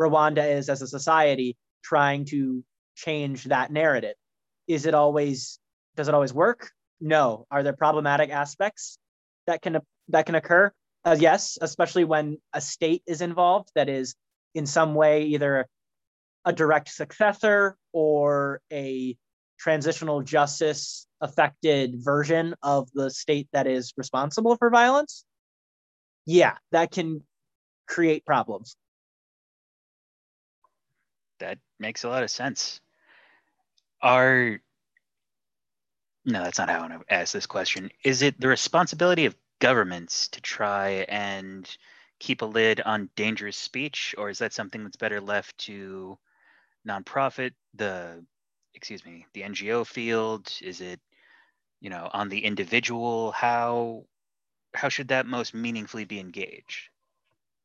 [0.00, 2.62] Rwanda is as a society trying to
[2.94, 4.14] change that narrative.
[4.68, 5.58] Is it always
[5.96, 6.70] does it always work?
[7.00, 7.46] No.
[7.50, 8.98] Are there problematic aspects
[9.46, 9.78] that can
[10.08, 10.72] that can occur?
[11.04, 14.14] Uh, yes, especially when a state is involved that is
[14.54, 15.66] in some way either
[16.44, 19.16] a direct successor or a
[19.58, 25.24] transitional justice affected version of the state that is responsible for violence,
[26.26, 27.22] yeah, that can
[27.86, 28.76] create problems.
[31.40, 32.80] That makes a lot of sense.
[34.02, 34.60] Are
[36.26, 37.90] no, that's not how I want to ask this question.
[38.02, 41.68] Is it the responsibility of governments to try and
[42.18, 46.18] keep a lid on dangerous speech, or is that something that's better left to
[46.86, 48.24] nonprofit, the
[48.74, 50.52] excuse me, the NGO field?
[50.62, 51.00] Is it,
[51.80, 53.32] you know, on the individual?
[53.32, 54.04] How
[54.74, 56.90] how should that most meaningfully be engaged?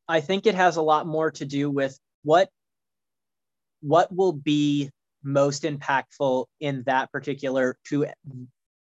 [0.08, 2.48] I think it has a lot more to do with what
[3.80, 4.90] what will be
[5.22, 8.06] most impactful in that particular to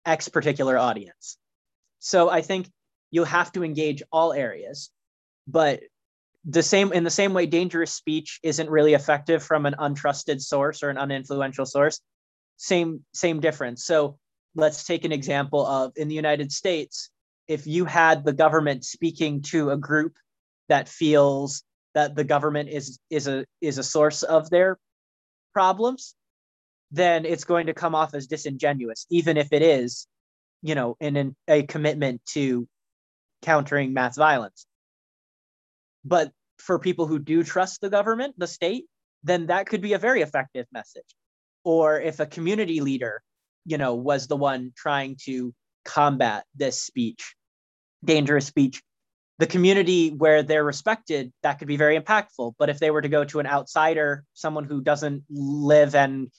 [0.06, 1.38] X particular audience.
[2.00, 2.70] So I think
[3.12, 4.90] you have to engage all areas,
[5.48, 5.82] but
[6.46, 10.82] the same in the same way dangerous speech isn't really effective from an untrusted source
[10.82, 12.02] or an uninfluential source.
[12.58, 13.86] Same same difference.
[13.86, 14.18] So
[14.56, 17.10] let's take an example of in the United States,
[17.48, 20.14] if you had the government speaking to a group
[20.68, 21.64] that feels
[21.94, 24.80] that the government is is a is a source of their
[25.54, 26.16] problems,
[26.92, 30.08] then it's going to come off as disingenuous, even if it is,
[30.62, 32.68] you know, in an, a commitment to
[33.42, 34.66] countering mass violence.
[36.04, 38.86] But for people who do trust the government, the state,
[39.24, 41.16] then that could be a very effective message.
[41.64, 43.22] Or if a community leader,
[43.66, 45.54] you know, was the one trying to
[45.86, 47.36] combat this speech,
[48.04, 48.82] dangerous speech,
[49.38, 52.54] the community where they're respected, that could be very impactful.
[52.60, 56.32] But if they were to go to an outsider, someone who doesn't live and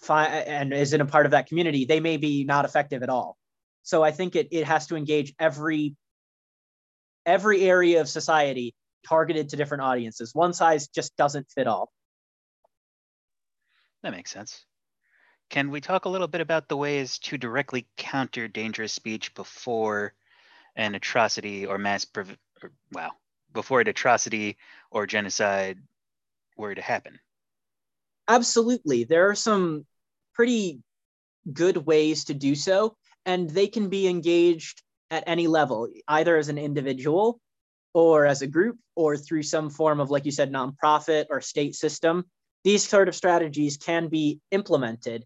[0.00, 3.36] fi- and isn't a part of that community, they may be not effective at all.
[3.82, 5.96] So I think it, it has to engage every
[7.28, 8.74] every area of society
[9.06, 10.34] targeted to different audiences.
[10.34, 11.92] One size just doesn't fit all.
[14.02, 14.64] That makes sense.
[15.50, 20.14] Can we talk a little bit about the ways to directly counter dangerous speech before
[20.76, 23.10] an atrocity or mass, prov- or, wow,
[23.52, 24.56] before an atrocity
[24.90, 25.78] or genocide
[26.56, 27.18] were to happen?
[28.26, 29.04] Absolutely.
[29.04, 29.86] There are some
[30.34, 30.80] pretty
[31.50, 36.48] good ways to do so, and they can be engaged at any level, either as
[36.48, 37.40] an individual
[37.94, 41.74] or as a group or through some form of, like you said, nonprofit or state
[41.74, 42.24] system.
[42.64, 45.24] These sort of strategies can be implemented.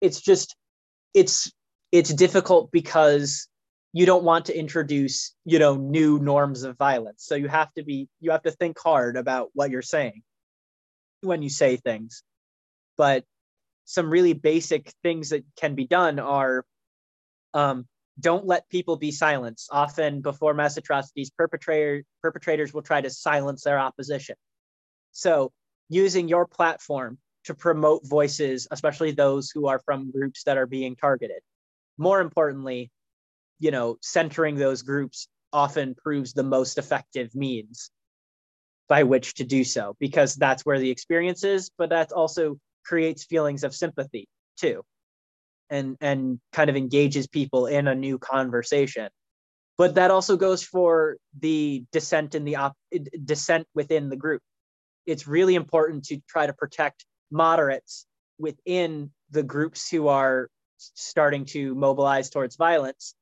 [0.00, 0.56] It's just,
[1.14, 1.52] it's
[1.92, 3.46] it's difficult because
[3.92, 7.82] you don't want to introduce you know new norms of violence so you have to
[7.82, 10.22] be you have to think hard about what you're saying
[11.20, 12.22] when you say things
[12.96, 13.24] but
[13.84, 16.64] some really basic things that can be done are
[17.54, 17.86] um,
[18.20, 19.68] don't let people be silenced.
[19.72, 24.36] Often, before mass atrocities, perpetrator, perpetrators will try to silence their opposition.
[25.12, 25.52] So,
[25.88, 30.94] using your platform to promote voices, especially those who are from groups that are being
[30.96, 31.40] targeted.
[31.98, 32.90] More importantly,
[33.58, 37.90] you know, centering those groups often proves the most effective means
[38.88, 43.24] by which to do so because that's where the experience is, but that also creates
[43.24, 44.84] feelings of sympathy too
[45.72, 49.08] and and kind of engages people in a new conversation.
[49.78, 52.76] But that also goes for the dissent in the op-
[53.24, 54.42] dissent within the group.
[55.06, 58.06] It's really important to try to protect moderates
[58.38, 63.14] within the groups who are starting to mobilize towards violence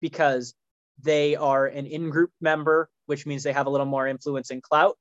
[0.00, 0.54] because
[1.02, 4.96] they are an in-group member which means they have a little more influence and clout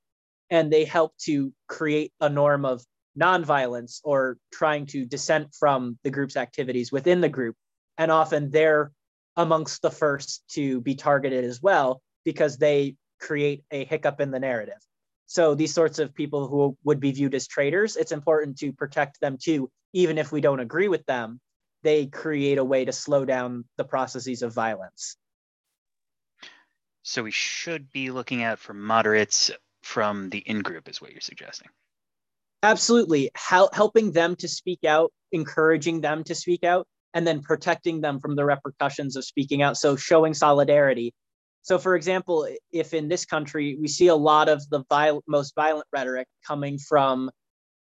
[0.49, 2.83] and they help to create a norm of
[3.19, 7.55] nonviolence or trying to dissent from the group's activities within the group.
[7.97, 8.91] And often they're
[9.35, 14.39] amongst the first to be targeted as well because they create a hiccup in the
[14.39, 14.79] narrative.
[15.25, 19.19] So these sorts of people who would be viewed as traitors, it's important to protect
[19.21, 21.39] them too, even if we don't agree with them.
[21.83, 25.15] They create a way to slow down the processes of violence.
[27.03, 29.51] So we should be looking out for moderates
[29.81, 31.69] from the in group, is what you're suggesting.
[32.61, 33.31] Absolutely.
[33.35, 38.19] Hel- helping them to speak out, encouraging them to speak out, and then protecting them
[38.19, 39.77] from the repercussions of speaking out.
[39.77, 41.13] So showing solidarity.
[41.61, 45.55] So, for example, if in this country we see a lot of the viol- most
[45.55, 47.31] violent rhetoric coming from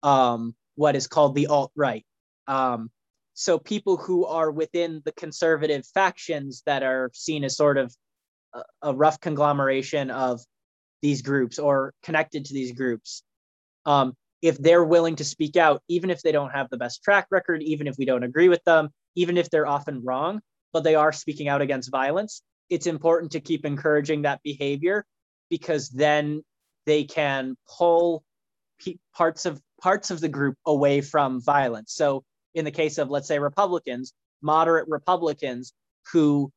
[0.03, 2.05] um, what is called the alt right.
[2.47, 2.89] Um,
[3.33, 7.93] so, people who are within the conservative factions that are seen as sort of
[8.53, 10.41] a, a rough conglomeration of
[11.01, 13.23] these groups or connected to these groups.
[13.85, 17.27] Um, if they're willing to speak out, even if they don't have the best track
[17.31, 20.41] record, even if we don't agree with them, even if they're often wrong,
[20.73, 25.05] but they are speaking out against violence, it's important to keep encouraging that behavior
[25.49, 26.43] because then
[26.85, 28.23] they can pull
[29.15, 31.93] parts of parts of the group away from violence.
[31.93, 32.23] So,
[32.53, 35.73] in the case of, let's say, Republicans, moderate Republicans
[36.11, 36.51] who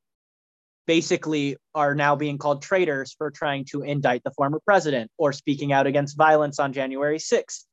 [0.87, 5.73] basically are now being called traitors for trying to indict the former president or speaking
[5.73, 7.65] out against violence on January 6th.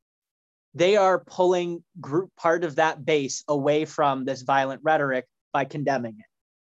[0.78, 6.18] They are pulling group part of that base away from this violent rhetoric by condemning
[6.20, 6.26] it.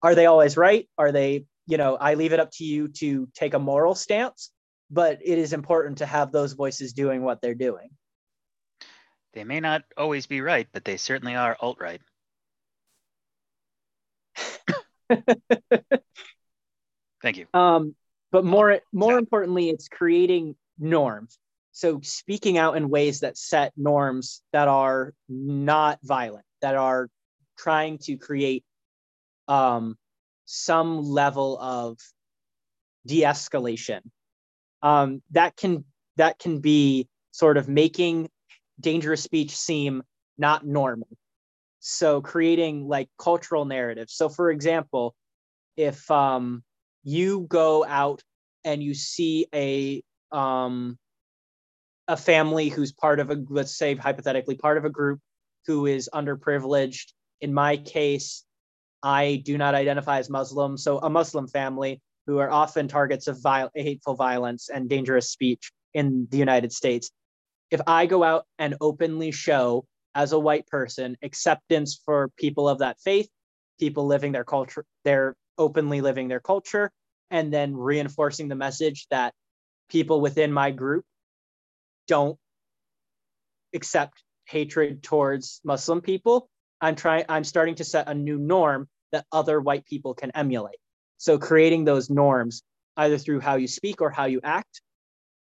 [0.03, 0.89] Are they always right?
[0.97, 4.53] Are they, you know, I leave it up to you to take a moral stance,
[4.91, 7.91] but it is important to have those voices doing what they're doing.
[9.35, 12.01] They may not always be right, but they certainly are alt right.
[17.23, 17.47] Thank you.
[17.53, 17.95] Um,
[18.33, 21.39] but more more importantly, it's creating norms.
[21.73, 27.09] So speaking out in ways that set norms that are not violent, that are
[27.57, 28.65] trying to create
[29.49, 29.97] um,
[30.45, 31.99] some level of
[33.07, 34.01] de-escalation.
[34.83, 35.85] Um, that can
[36.17, 38.29] that can be sort of making
[38.81, 40.03] dangerous speech seem
[40.39, 41.09] not normal.
[41.81, 44.15] So creating like cultural narratives.
[44.15, 45.15] So for example,
[45.77, 46.63] if um,
[47.05, 48.23] you go out
[48.65, 50.03] and you see a
[50.33, 50.99] um,
[52.11, 55.21] a family who's part of a let's say hypothetically part of a group
[55.67, 57.13] who is underprivileged.
[57.41, 58.45] In my case
[59.03, 63.41] i do not identify as muslim so a muslim family who are often targets of
[63.41, 67.11] viol- hateful violence and dangerous speech in the united states.
[67.71, 72.81] If i go out and openly show as a white person acceptance for people of
[72.81, 73.29] that faith
[73.79, 76.91] people living their culture they're openly living their culture
[77.31, 79.33] and then reinforcing the message that
[79.89, 81.05] people within my group
[82.11, 82.37] don't
[83.73, 86.51] accept hatred towards Muslim people,
[86.81, 90.81] I'm trying I'm starting to set a new norm that other white people can emulate.
[91.19, 92.63] So creating those norms
[92.97, 94.83] either through how you speak or how you act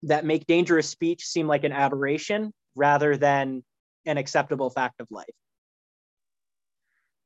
[0.03, 3.63] that make dangerous speech seem like an aberration rather than
[4.07, 5.37] an acceptable fact of life.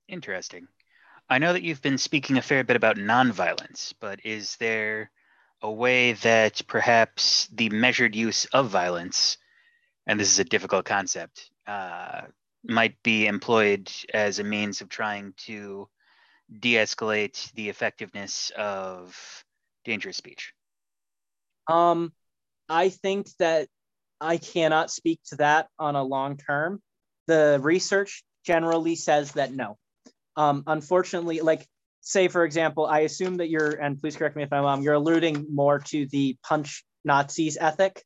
[0.10, 0.68] Interesting.
[1.30, 5.12] I know that you've been speaking a fair bit about nonviolence, but is there
[5.62, 9.38] a way that perhaps the measured use of violence,
[10.08, 12.22] and this is a difficult concept, uh,
[12.64, 15.88] might be employed as a means of trying to
[16.60, 19.44] de escalate the effectiveness of
[19.86, 20.54] dangerous speech?
[21.68, 22.12] Um,
[22.68, 23.68] I think that
[24.20, 26.82] I cannot speak to that on a long term.
[27.28, 29.78] The research generally says that no.
[30.36, 31.68] Um, unfortunately, like
[32.02, 34.94] say for example i assume that you're and please correct me if i'm wrong you're
[34.94, 38.04] alluding more to the punch nazis ethic?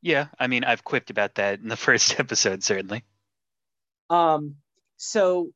[0.00, 3.04] Yeah i mean i've quipped about that in the first episode certainly.
[4.10, 4.56] Um
[4.96, 5.50] so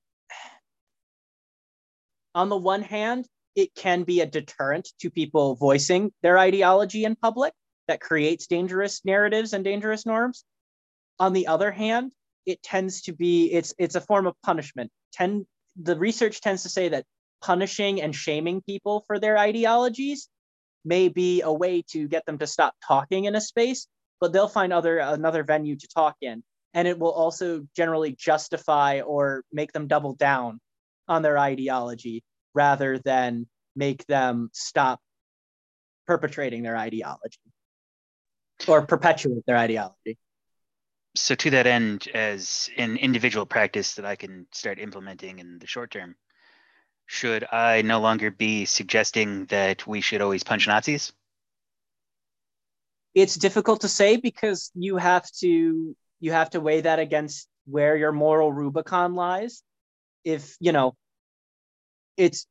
[2.35, 7.17] on the one hand it can be a deterrent to people voicing their ideology in
[7.17, 7.55] public
[7.89, 10.45] that creates dangerous narratives and dangerous norms.
[11.19, 12.13] On the other hand
[12.45, 14.91] it tends to be it's it's a form of punishment.
[15.13, 15.47] Tend
[15.81, 17.05] the research tends to say that
[17.43, 20.29] punishing and shaming people for their ideologies
[20.85, 23.87] may be a way to get them to stop talking in a space
[24.21, 26.43] but they'll find other another venue to talk in.
[26.75, 30.61] And it will also generally justify or make them double down
[31.09, 32.23] on their ideology
[32.55, 35.01] rather than make them stop
[36.07, 37.39] perpetrating their ideology
[38.69, 40.19] or perpetuate their ideology
[41.17, 45.67] so to that end as an individual practice that i can start implementing in the
[45.67, 46.15] short term
[47.07, 51.13] should i no longer be suggesting that we should always punch nazis?
[53.15, 57.97] It's difficult to say because you have to you have to weigh that against where
[57.97, 59.63] your moral rubicon lies.
[60.23, 60.97] If you know
[62.17, 62.47] it's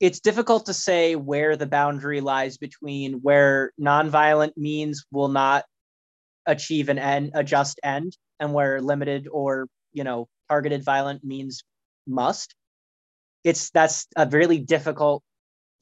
[0.00, 5.64] it's difficult to say where the boundary lies between where nonviolent means will not
[6.46, 11.64] achieve an end, a just end, and where limited or you know targeted violent means
[12.06, 12.54] must.
[13.44, 15.22] It's that's a really difficult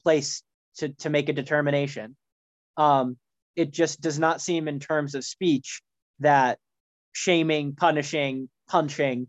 [0.03, 0.43] place
[0.77, 2.15] to to make a determination.
[2.77, 3.17] Um,
[3.55, 5.81] it just does not seem in terms of speech
[6.19, 6.57] that
[7.13, 9.27] shaming, punishing, punching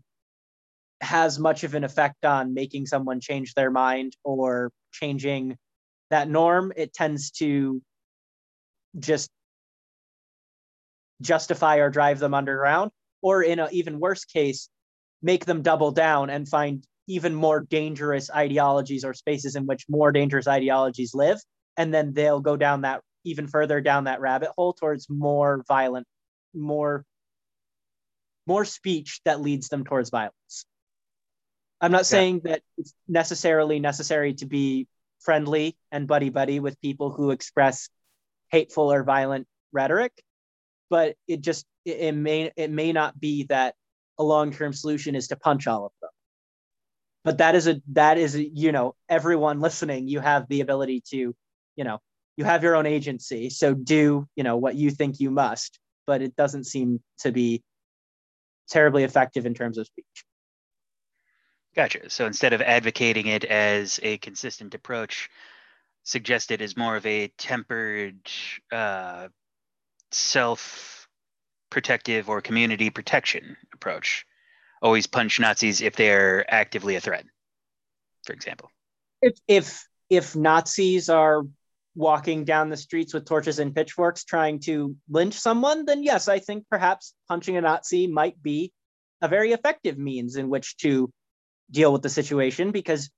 [1.01, 5.57] has much of an effect on making someone change their mind or changing
[6.09, 6.71] that norm.
[6.77, 7.81] It tends to
[8.97, 9.29] just
[11.21, 12.91] justify or drive them underground,
[13.21, 14.69] or in an even worse case,
[15.21, 20.11] make them double down and find even more dangerous ideologies or spaces in which more
[20.11, 21.39] dangerous ideologies live.
[21.77, 26.05] And then they'll go down that even further down that rabbit hole towards more violent,
[26.53, 27.05] more
[28.45, 30.65] more speech that leads them towards violence.
[31.79, 32.03] I'm not yeah.
[32.03, 34.87] saying that it's necessarily necessary to be
[35.21, 37.89] friendly and buddy buddy with people who express
[38.51, 40.11] hateful or violent rhetoric
[40.89, 43.75] but it just it, it may it may not be that
[44.19, 46.09] a long-term solution is to punch all of them.
[47.23, 51.03] But that is a that is a, you know everyone listening you have the ability
[51.11, 51.35] to
[51.75, 51.99] you know
[52.37, 56.21] you have your own agency so do you know what you think you must but
[56.21, 57.63] it doesn't seem to be
[58.69, 60.25] terribly effective in terms of speech.
[61.75, 62.09] Gotcha.
[62.09, 65.29] So instead of advocating it as a consistent approach
[66.03, 68.19] suggested is more of a tempered
[68.71, 69.29] uh,
[70.13, 71.07] self
[71.69, 74.25] protective or community protection approach.
[74.81, 77.25] Always punch nazis if they're actively a threat
[78.23, 78.69] for example.
[79.21, 81.43] If if if nazis are
[81.95, 86.39] walking down the streets with torches and pitchforks trying to lynch someone, then yes, I
[86.39, 88.73] think perhaps punching a Nazi might be
[89.21, 91.11] a very effective means in which to
[91.69, 93.11] deal with the situation because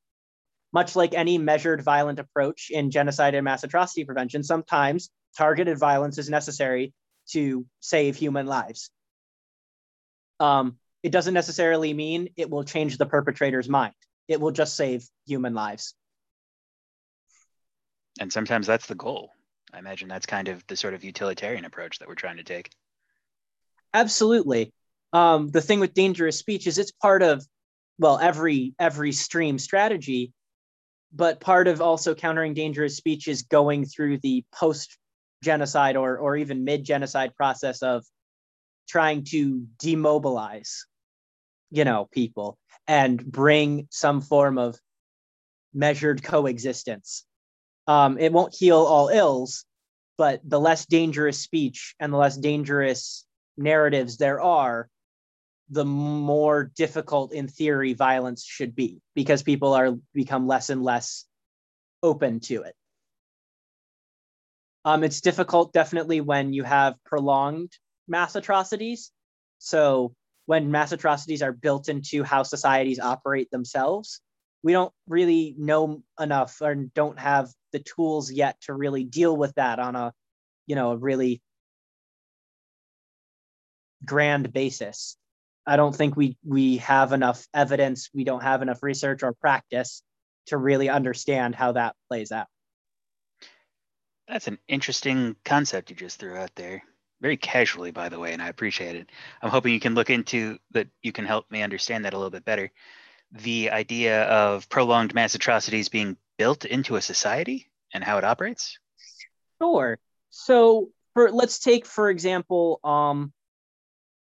[0.74, 6.18] much like any measured violent approach in genocide and mass atrocity prevention, sometimes targeted violence
[6.18, 6.94] is necessary
[7.32, 8.90] to save human lives.
[10.40, 13.94] Um, it doesn't necessarily mean it will change the perpetrator's mind.
[14.28, 15.94] It will just save human lives
[18.20, 19.32] and sometimes that's the goal
[19.74, 22.70] i imagine that's kind of the sort of utilitarian approach that we're trying to take
[23.94, 24.74] absolutely
[25.14, 27.46] um, the thing with dangerous speech is it's part of
[28.00, 30.34] well every every stream strategy
[31.14, 34.98] but part of also countering dangerous speech is going through the post
[35.46, 38.04] genocide or or even mid genocide process of
[38.88, 40.86] trying to demobilize
[41.72, 44.78] you know people and bring some form of
[45.74, 47.26] measured coexistence
[47.88, 49.66] um, it won't heal all ills,
[50.18, 53.26] but the less dangerous speech and the less dangerous
[53.58, 54.90] narratives there are,
[55.70, 61.26] the more difficult, in theory, violence should be because people are become less and less
[62.04, 62.76] open to it.
[64.86, 67.72] Um, it's difficult, definitely, when you have prolonged
[68.08, 69.12] mass atrocities.
[69.58, 70.14] So
[70.46, 74.22] when mass atrocities are built into how societies operate themselves,
[74.66, 79.54] we don't really know enough or don't have the tools yet to really deal with
[79.56, 80.12] that on a
[80.66, 81.42] you know a really
[84.04, 85.18] grand basis
[85.68, 90.02] i don't think we we have enough evidence we don't have enough research or practice
[90.48, 92.48] to really understand how that plays out
[94.28, 96.84] that's an interesting concept you just threw out there
[97.22, 99.10] very casually by the way and i appreciate it
[99.42, 102.32] i'm hoping you can look into that you can help me understand that a little
[102.32, 102.72] bit better
[103.32, 108.78] the idea of prolonged mass atrocities being built into a society and how it operates?
[109.62, 110.00] Sure.
[110.30, 113.32] So for let's take for example, um,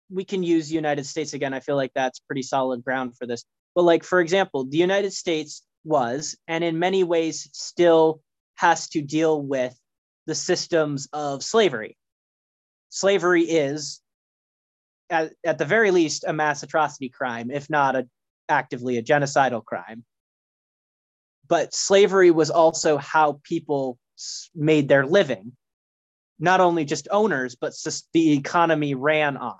[0.09, 1.53] we can use United States again.
[1.53, 3.43] I feel like that's pretty solid ground for this.
[3.73, 8.21] But like for example, the United States was and in many ways still
[8.55, 9.77] has to deal with
[10.25, 11.97] the systems of slavery.
[12.89, 14.01] Slavery is
[15.09, 18.07] at, at the very least a mass atrocity crime, if not a
[18.47, 20.03] actively a genocidal crime.
[21.47, 23.97] But slavery was also how people
[24.55, 25.53] made their living.
[26.39, 27.73] Not only just owners but
[28.13, 29.59] the economy ran on.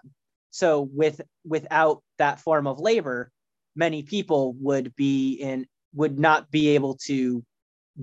[0.51, 3.31] So with without that form of labor
[3.75, 7.43] many people would be in would not be able to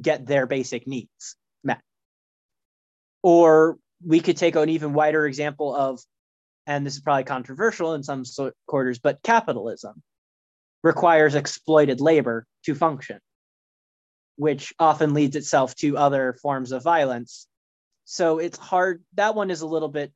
[0.01, 1.37] get their basic needs
[3.23, 6.01] or we could take an even wider example of
[6.67, 8.25] and this is probably controversial in some
[8.67, 10.03] quarters but capitalism
[10.83, 13.19] requires exploited labor to function
[14.37, 17.47] which often leads itself to other forms of violence.
[18.05, 19.03] So it's hard.
[19.15, 20.13] That one is a little bit,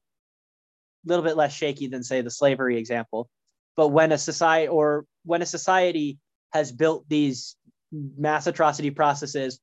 [1.05, 3.29] little bit less shaky than say the slavery example.
[3.77, 6.19] But when a society or when a society
[6.53, 7.57] has built these
[7.93, 9.61] mass atrocity processes,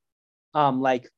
[0.54, 1.10] um, like,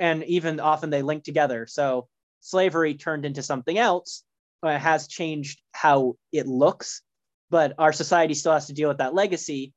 [0.00, 1.66] and even often they link together.
[1.66, 2.08] So
[2.40, 4.22] slavery turned into something else.
[4.60, 7.02] Uh, has changed how it looks,
[7.48, 9.72] but our society still has to deal with that legacy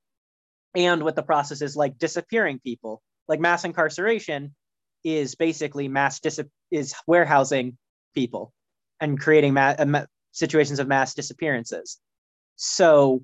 [0.75, 4.55] and with the processes like disappearing people like mass incarceration
[5.03, 7.77] is basically mass dis- is warehousing
[8.13, 8.53] people
[8.99, 11.99] and creating ma- ma- situations of mass disappearances
[12.55, 13.23] so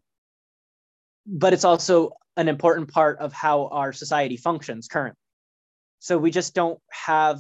[1.26, 5.20] but it's also an important part of how our society functions currently
[6.00, 7.40] so we just don't have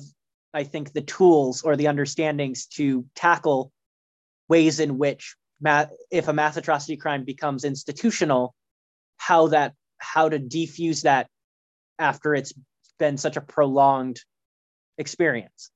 [0.53, 3.71] i think the tools or the understandings to tackle
[4.49, 5.35] ways in which
[6.11, 8.53] if a mass atrocity crime becomes institutional
[9.17, 11.27] how that how to defuse that
[11.99, 12.53] after it's
[12.99, 14.19] been such a prolonged
[14.97, 15.71] experience.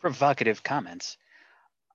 [0.00, 1.16] Provocative comments.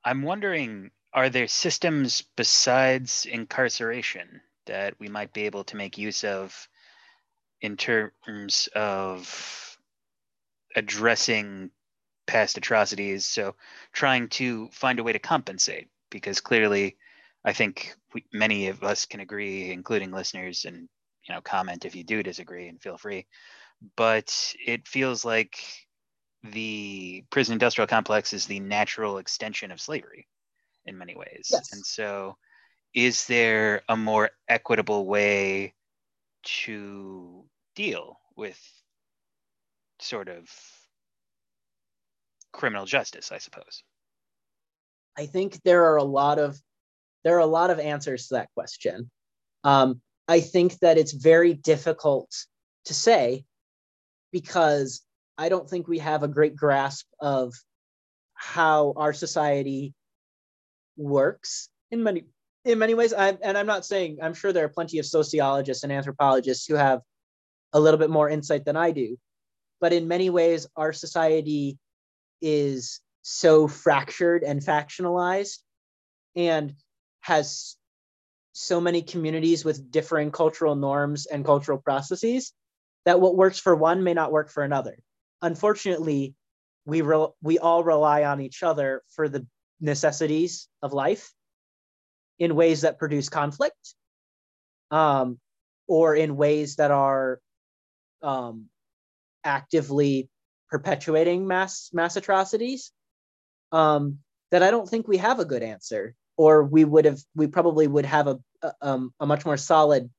[0.04, 6.24] I'm wondering are there systems besides incarceration that we might be able to make use
[6.24, 6.68] of
[7.64, 9.78] in terms of
[10.76, 11.72] addressing
[12.28, 13.26] past atrocities.
[13.26, 13.56] So
[13.94, 16.98] trying to find a way to compensate, because clearly,
[17.46, 20.88] I think we, many of us can agree, including listeners, and
[21.28, 23.26] you know, comment if you do disagree, and feel free.
[23.96, 25.58] But it feels like
[26.44, 30.28] the prison industrial complex is the natural extension of slavery
[30.86, 31.48] in many ways.
[31.50, 31.70] Yes.
[31.72, 32.36] And so,
[32.94, 35.74] is there a more equitable way
[36.44, 37.46] to
[37.76, 38.60] deal with
[40.00, 40.50] sort of
[42.52, 43.84] criminal justice, I suppose?
[45.18, 46.60] I think there are a lot of
[47.24, 49.10] there are a lot of answers to that question.
[49.64, 52.30] Um, I think that it's very difficult
[52.86, 53.46] to say
[54.32, 55.02] because
[55.38, 57.54] I don't think we have a great grasp of
[58.34, 59.94] how our society
[60.98, 62.26] works in many
[62.66, 63.14] in many ways.
[63.14, 66.76] I, and I'm not saying I'm sure there are plenty of sociologists and anthropologists who
[66.76, 67.02] have
[67.74, 69.18] a little bit more insight than I do,
[69.82, 71.78] but in many ways, our society
[72.42, 75.60] is so fractured and factionalized,
[76.36, 76.74] and
[77.22, 77.76] has
[78.54, 82.54] so many communities with differing cultural norms and cultural processes
[83.06, 84.98] that what works for one may not work for another.
[85.42, 86.36] Unfortunately,
[86.86, 89.46] we re- we all rely on each other for the
[89.80, 91.32] necessities of life
[92.40, 93.96] in ways that produce conflict,
[94.92, 95.40] um,
[95.88, 97.40] or in ways that are
[98.24, 98.70] um,
[99.44, 100.30] actively
[100.70, 102.92] perpetuating mass mass atrocities.
[103.72, 104.20] Um,
[104.52, 107.88] that I don't think we have a good answer, or we would have we probably
[107.88, 110.10] would have a a, um, a much more solid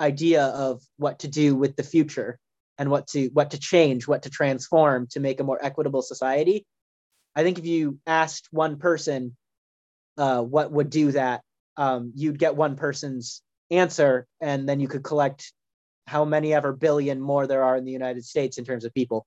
[0.00, 2.38] idea of what to do with the future
[2.78, 6.64] and what to what to change, what to transform to make a more equitable society.
[7.36, 9.36] I think if you asked one person
[10.16, 11.42] uh, what would do that,
[11.76, 15.52] um, you'd get one person's answer, and then you could collect
[16.10, 19.24] how many ever billion more there are in the United States in terms of people.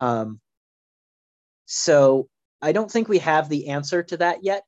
[0.00, 0.40] Um,
[1.66, 2.26] so
[2.62, 4.62] I don't think we have the answer to that yet,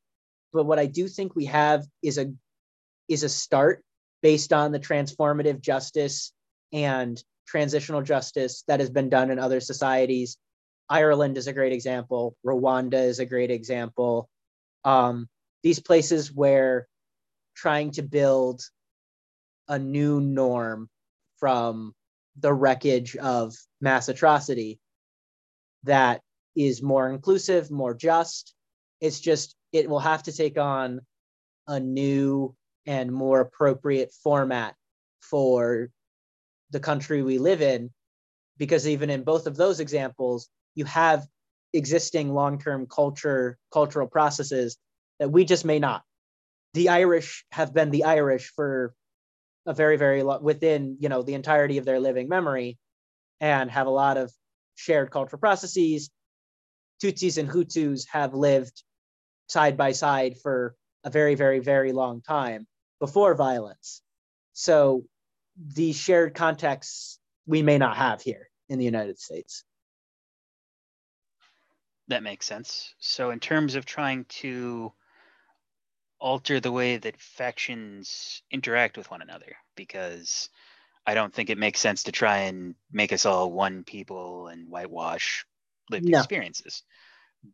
[0.53, 2.26] but what I do think we have is a
[3.09, 3.83] is a start
[4.20, 6.33] based on the transformative justice
[6.70, 10.37] and transitional justice that has been done in other societies.
[10.91, 12.37] Ireland is a great example.
[12.45, 14.28] Rwanda is a great example.
[14.85, 15.28] Um,
[15.62, 16.87] these places where
[17.55, 18.61] trying to build
[19.68, 20.91] a new norm
[21.43, 21.93] from
[22.38, 24.78] the wreckage of mass atrocity
[25.82, 26.20] that
[26.55, 28.55] is more inclusive, more just.
[29.01, 31.01] It's just, it will have to take on
[31.66, 32.55] a new
[32.86, 34.76] and more appropriate format
[35.20, 35.90] for
[36.70, 37.90] the country we live in
[38.57, 41.26] because even in both of those examples you have
[41.72, 44.76] existing long-term culture cultural processes
[45.18, 46.03] that we just may not
[46.74, 48.95] the irish have been the irish for
[49.66, 52.78] a very very long within you know the entirety of their living memory
[53.40, 54.32] and have a lot of
[54.74, 56.10] shared cultural processes
[57.02, 58.82] tutsis and hutus have lived
[59.48, 62.66] side by side for a very very very long time
[63.00, 64.02] before violence
[64.52, 65.04] so
[65.56, 69.64] the shared contexts we may not have here in the United States.
[72.08, 72.94] That makes sense.
[72.98, 74.92] So, in terms of trying to
[76.22, 80.48] alter the way that factions interact with one another, because
[81.04, 84.68] I don't think it makes sense to try and make us all one people and
[84.68, 85.44] whitewash
[85.90, 86.18] lived no.
[86.18, 86.84] experiences.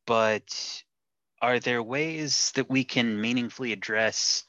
[0.06, 0.82] But
[1.40, 4.44] are there ways that we can meaningfully address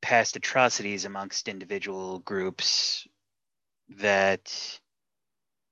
[0.00, 3.06] past atrocities amongst individual groups
[3.98, 4.80] that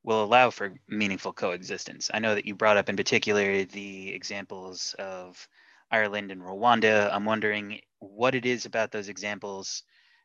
[0.03, 2.11] will allow for meaningful coexistence.
[2.13, 5.49] I know that you brought up in particular the examples of
[5.91, 7.13] Ireland and Rwanda.
[7.13, 9.83] I'm wondering what it is about those examples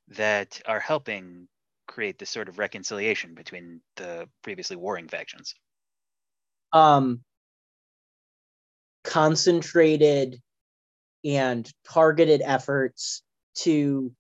[0.10, 1.48] that are helping
[1.88, 5.54] create this sort of reconciliation between the previously warring factions.
[6.72, 7.22] Um,
[9.04, 10.42] concentrated
[11.26, 13.22] and targeted efforts
[13.56, 14.12] to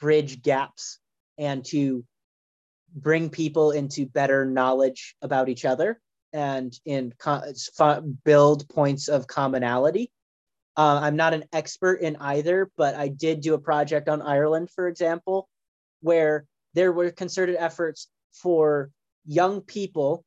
[0.00, 0.98] bridge gaps
[1.38, 2.04] and to
[2.94, 6.00] bring people into better knowledge about each other
[6.32, 7.42] and in co-
[8.24, 10.10] build points of commonality.
[10.78, 14.70] Uh, I'm not an expert in either, but I did do a project on Ireland,
[14.70, 15.48] for example,
[16.02, 18.90] where there were concerted efforts for
[19.26, 20.24] young people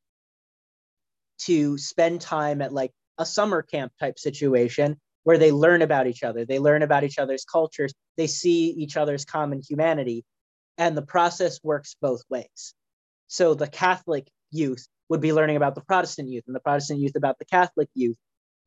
[1.44, 6.22] to spend time at like a summer camp type situation where they learn about each
[6.22, 10.26] other, they learn about each other's cultures, they see each other's common humanity.
[10.78, 12.74] And the process works both ways.
[13.28, 17.16] So the Catholic youth would be learning about the Protestant youth and the Protestant youth
[17.16, 18.18] about the Catholic youth.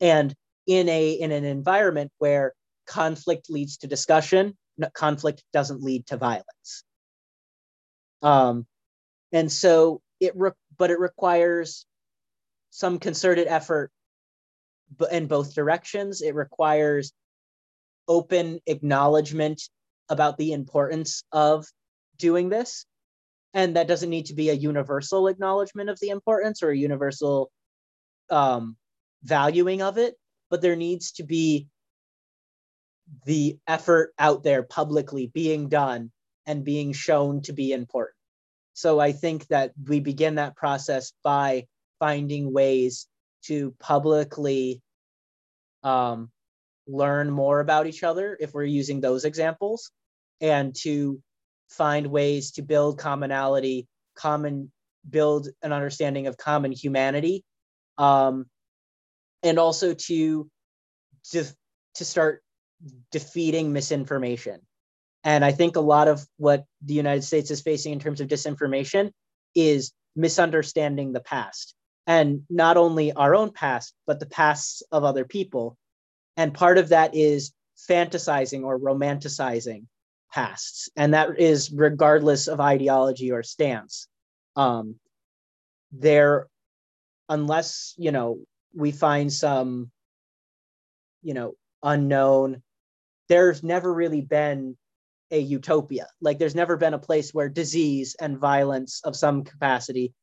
[0.01, 0.35] And
[0.67, 2.55] in a in an environment where
[2.87, 4.57] conflict leads to discussion,
[4.95, 6.85] conflict doesn't lead to violence.
[8.23, 8.67] Um,
[9.33, 11.87] and so it re- but it requires
[12.71, 13.91] some concerted effort
[15.11, 16.23] in both directions.
[16.23, 17.12] It requires
[18.09, 19.62] open acknowledgement
[20.09, 21.67] about the importance of
[22.19, 22.87] doing this.
[23.55, 27.51] And that doesn't need to be a universal acknowledgement of the importance or a universal
[28.31, 28.77] um,
[29.23, 30.17] valuing of it,
[30.51, 31.67] but there needs to be
[33.27, 36.11] the effort out there publicly being done
[36.47, 38.17] and being shown to be important.
[38.73, 41.67] So I think that we begin that process by
[41.99, 43.07] finding ways
[43.45, 44.83] to publicly
[45.83, 46.31] um,
[46.87, 49.91] learn more about each other if we're using those examples
[50.41, 51.23] and to
[51.69, 53.87] find ways to build commonality
[54.17, 54.71] common
[55.09, 57.45] build an understanding of common humanity
[57.99, 58.47] um,
[59.45, 60.51] and also to
[61.31, 61.45] to
[61.95, 62.43] to start
[63.13, 64.61] defeating misinformation.
[65.23, 68.29] And i think a lot of what the united states is facing in terms of
[68.29, 69.13] disinformation
[69.55, 71.75] is misunderstanding the past
[72.07, 75.77] and not only our own past but the pasts of other people.
[76.37, 77.53] And part of that is
[77.89, 79.87] fantasizing or romanticizing
[80.33, 80.89] pasts.
[80.97, 84.09] And that is regardless of ideology or stance.
[84.57, 84.97] Um
[85.93, 86.49] there
[87.29, 88.39] unless you know
[88.75, 89.91] we find some
[91.22, 92.62] you know unknown.
[93.29, 94.77] There's never really been
[95.31, 96.09] a utopia.
[96.20, 100.14] Like there's never been a place where disease and violence of some capacity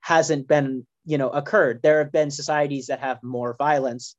[0.00, 1.80] hasn't been you know occurred.
[1.82, 4.16] There have been societies that have more violence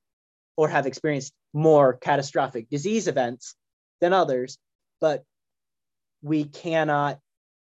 [0.57, 3.55] or have experienced more catastrophic disease events
[4.01, 4.57] than others
[4.99, 5.23] but
[6.21, 7.19] we cannot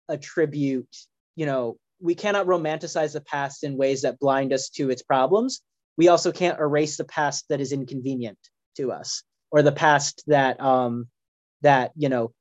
[0.09, 0.97] attribute
[1.37, 5.63] you know we cannot romanticize the past in ways that blind us to its problems
[5.97, 8.39] we also can't erase the past that is inconvenient
[8.77, 11.09] to us or the past that um
[11.63, 12.33] that you know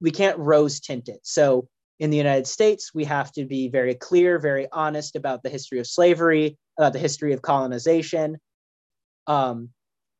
[0.00, 1.20] we can't rose tint it.
[1.22, 1.68] So
[2.00, 5.78] in the united states we have to be very clear very honest about the history
[5.78, 8.36] of slavery about the history of colonization
[9.28, 9.68] um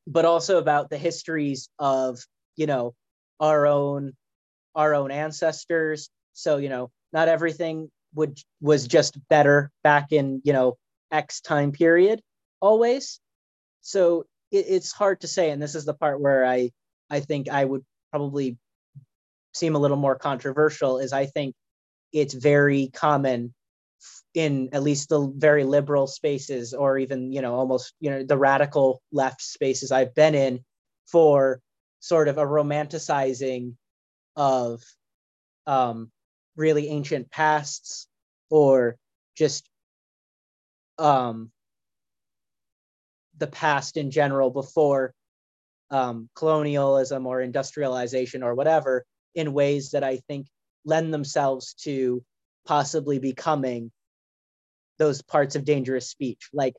[0.07, 2.19] but also about the histories of
[2.55, 2.93] you know
[3.39, 4.13] our own
[4.75, 6.09] our own ancestors.
[6.33, 10.77] So you know not everything would was just better back in you know
[11.11, 12.21] x time period
[12.61, 13.19] always.
[13.81, 16.71] So it, it's hard to say and this is the part where i
[17.09, 18.57] i think i would probably
[19.53, 21.55] seem a little more controversial is i think
[22.13, 23.53] it's very common
[24.33, 28.37] in at least the very liberal spaces or even you know almost you know the
[28.37, 30.63] radical left spaces i've been in
[31.07, 31.59] for
[31.99, 33.73] sort of a romanticizing
[34.35, 34.83] of
[35.65, 36.11] um,
[36.55, 38.07] really ancient pasts
[38.51, 38.97] or
[39.35, 39.67] just
[40.97, 41.51] um,
[43.37, 45.13] the past in general before
[45.91, 50.47] um, colonialism or industrialization or whatever in ways that I think
[50.85, 52.23] lend themselves to
[52.65, 53.91] possibly becoming
[54.97, 56.75] those parts of dangerous speech, like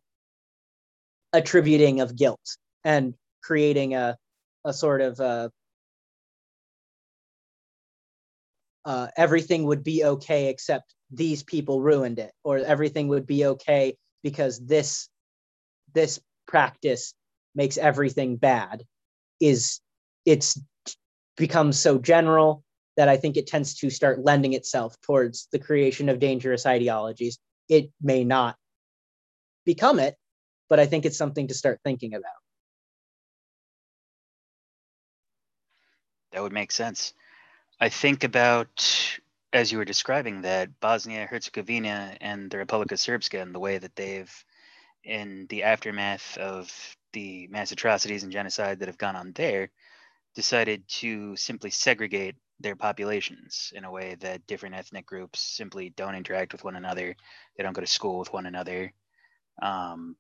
[1.33, 4.17] attributing of guilt and creating a,
[4.65, 5.49] a sort of uh,
[8.85, 13.97] uh, everything would be okay except these people ruined it, or everything would be okay
[14.27, 15.09] because this
[15.95, 16.19] this
[16.49, 17.15] practice
[17.55, 18.83] makes everything bad.
[19.39, 19.81] Is
[20.25, 20.61] it's
[21.37, 22.65] becomes so general
[22.97, 27.39] that I think it tends to start lending itself towards the creation of dangerous ideologies.
[27.69, 28.57] It may not
[29.65, 30.17] become it,
[30.69, 32.41] but I think it's something to start thinking about.
[36.33, 37.15] That would make sense.
[37.81, 39.21] I think about,
[39.57, 43.79] as you were describing that, Bosnia Herzegovina and the Republic of Srpska and the way
[43.79, 44.45] that they've,
[45.03, 46.71] in the aftermath of
[47.15, 49.71] the mass atrocities and genocide that have gone on there,
[50.35, 56.15] decided to simply segregate their populations in a way that different ethnic groups simply don't
[56.15, 57.17] interact with one another.
[57.57, 58.93] They don't go to school with one another,
[59.63, 60.17] um,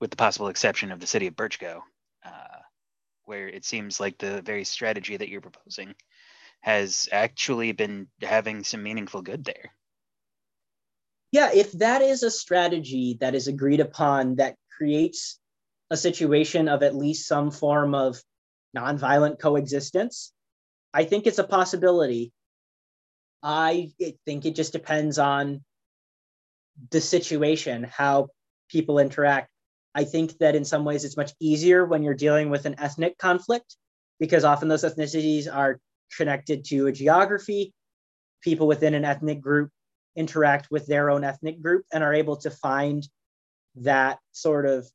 [0.00, 1.80] with the possible exception of the city of Brčko,
[2.24, 2.60] uh,
[3.24, 5.96] where it seems like the very strategy that you're proposing
[6.62, 9.72] has actually been having some meaningful good there.
[11.32, 15.38] Yeah, if that is a strategy that is agreed upon that creates
[15.90, 18.22] a situation of at least some form of
[18.76, 20.32] nonviolent coexistence,
[20.94, 22.32] I think it's a possibility.
[23.42, 23.90] I
[24.24, 25.64] think it just depends on
[26.90, 28.28] the situation, how
[28.68, 29.50] people interact.
[29.94, 33.18] I think that in some ways it's much easier when you're dealing with an ethnic
[33.18, 33.76] conflict
[34.20, 35.80] because often those ethnicities are
[36.16, 37.72] connected to a geography.
[38.42, 39.70] People within an ethnic group
[40.16, 43.06] interact with their own ethnic group and are able to find
[43.76, 44.86] that sort of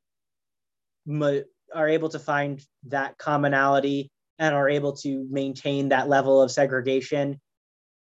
[1.73, 7.39] are able to find that commonality and are able to maintain that level of segregation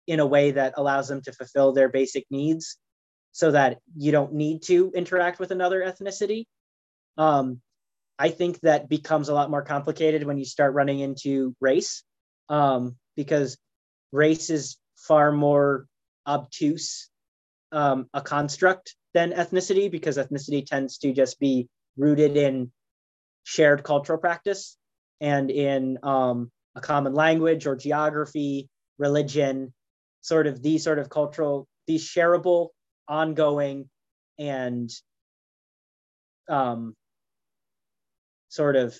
[0.06, 2.78] in a way that allows them to fulfill their basic needs.
[3.32, 6.46] so that you don't need to interact with another ethnicity.
[7.16, 7.60] Um,
[8.18, 12.02] I think that becomes a lot more complicated when you start running into race,
[12.48, 13.58] um, because
[14.12, 15.86] race is far more
[16.26, 17.10] obtuse
[17.70, 21.68] um, a construct than ethnicity, because ethnicity tends to just be
[21.98, 22.72] rooted in
[23.44, 24.78] shared cultural practice
[25.20, 29.74] and in um, a common language or geography, religion,
[30.22, 32.68] sort of these sort of cultural, these shareable,
[33.06, 33.90] ongoing,
[34.38, 34.90] and
[36.48, 36.94] um,
[38.48, 38.98] sort of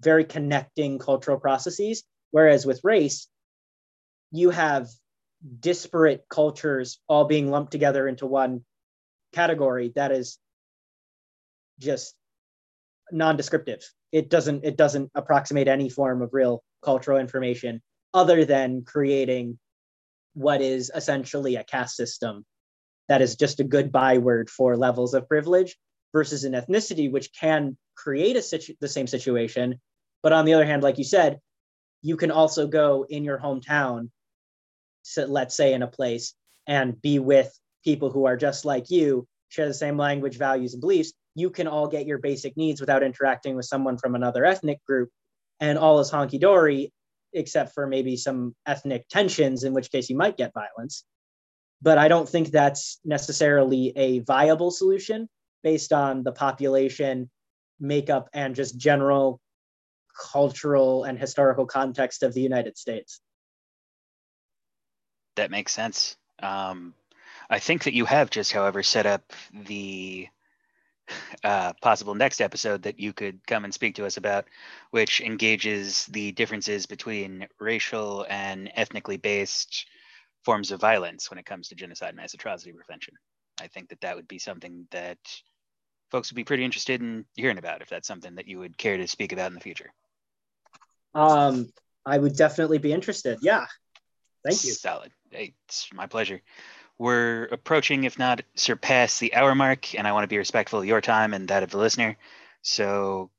[0.00, 2.02] very connecting cultural processes.
[2.30, 3.28] Whereas with race,
[4.32, 4.88] you have
[5.58, 8.64] disparate cultures all being lumped together into one
[9.32, 10.38] category that is
[11.78, 12.14] just
[13.10, 13.82] non-descriptive.
[14.12, 17.80] It doesn't it doesn't approximate any form of real cultural information
[18.12, 19.58] other than creating
[20.34, 22.44] what is essentially a caste system
[23.08, 25.76] that is just a good byword for levels of privilege
[26.12, 29.80] versus an ethnicity which can create a situ- the same situation.
[30.22, 31.40] But on the other hand like you said
[32.02, 34.10] you can also go in your hometown
[35.02, 36.34] so let's say in a place
[36.66, 37.52] and be with
[37.84, 41.12] people who are just like you share the same language values and beliefs.
[41.34, 45.08] You can all get your basic needs without interacting with someone from another ethnic group
[45.58, 46.92] and all is honky dory
[47.32, 51.04] except for maybe some ethnic tensions in which case you might get violence.
[51.82, 55.28] But i don't think that's necessarily a viable solution
[55.62, 57.30] based on the population
[57.78, 59.40] makeup and just general
[60.20, 63.20] cultural and historical context of the united states
[65.36, 66.94] that makes sense um,
[67.48, 70.28] i think that you have just however set up the
[71.44, 74.46] uh, possible next episode that you could come and speak to us about,
[74.90, 79.86] which engages the differences between racial and ethnically based
[80.44, 83.14] forms of violence when it comes to genocide and mass atrocity prevention.
[83.60, 85.18] I think that that would be something that
[86.10, 88.96] folks would be pretty interested in hearing about if that's something that you would care
[88.96, 89.92] to speak about in the future.
[91.14, 91.72] Um,
[92.06, 93.38] I would definitely be interested.
[93.42, 93.66] Yeah.
[94.44, 94.72] Thank you.
[94.72, 95.12] Solid.
[95.32, 96.40] It's my pleasure
[97.00, 100.84] we're approaching, if not surpass, the hour mark, and I want to be respectful of
[100.84, 102.18] your time and that of the listener.
[102.60, 103.30] So,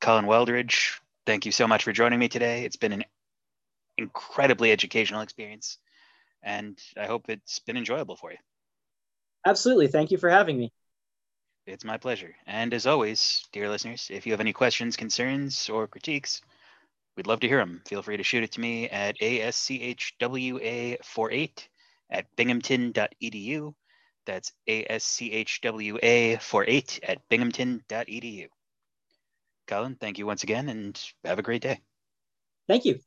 [0.00, 2.64] Collin Wildridge, thank you so much for joining me today.
[2.64, 3.04] It's been an
[3.98, 5.76] incredibly educational experience,
[6.42, 8.38] and I hope it's been enjoyable for you.
[9.44, 9.88] Absolutely.
[9.88, 10.72] Thank you for having me.
[11.66, 12.34] It's my pleasure.
[12.46, 16.40] And as always, dear listeners, if you have any questions, concerns, or critiques,
[17.20, 17.82] we'd love to hear them.
[17.86, 21.68] Feel free to shoot it to me at ASCHWA48
[22.08, 23.74] at binghamton.edu.
[24.24, 28.46] That's ASCHWA 48 at binghamton.edu.
[29.66, 31.82] Collin, thank you once again and have a great day.
[32.66, 33.00] Thank you.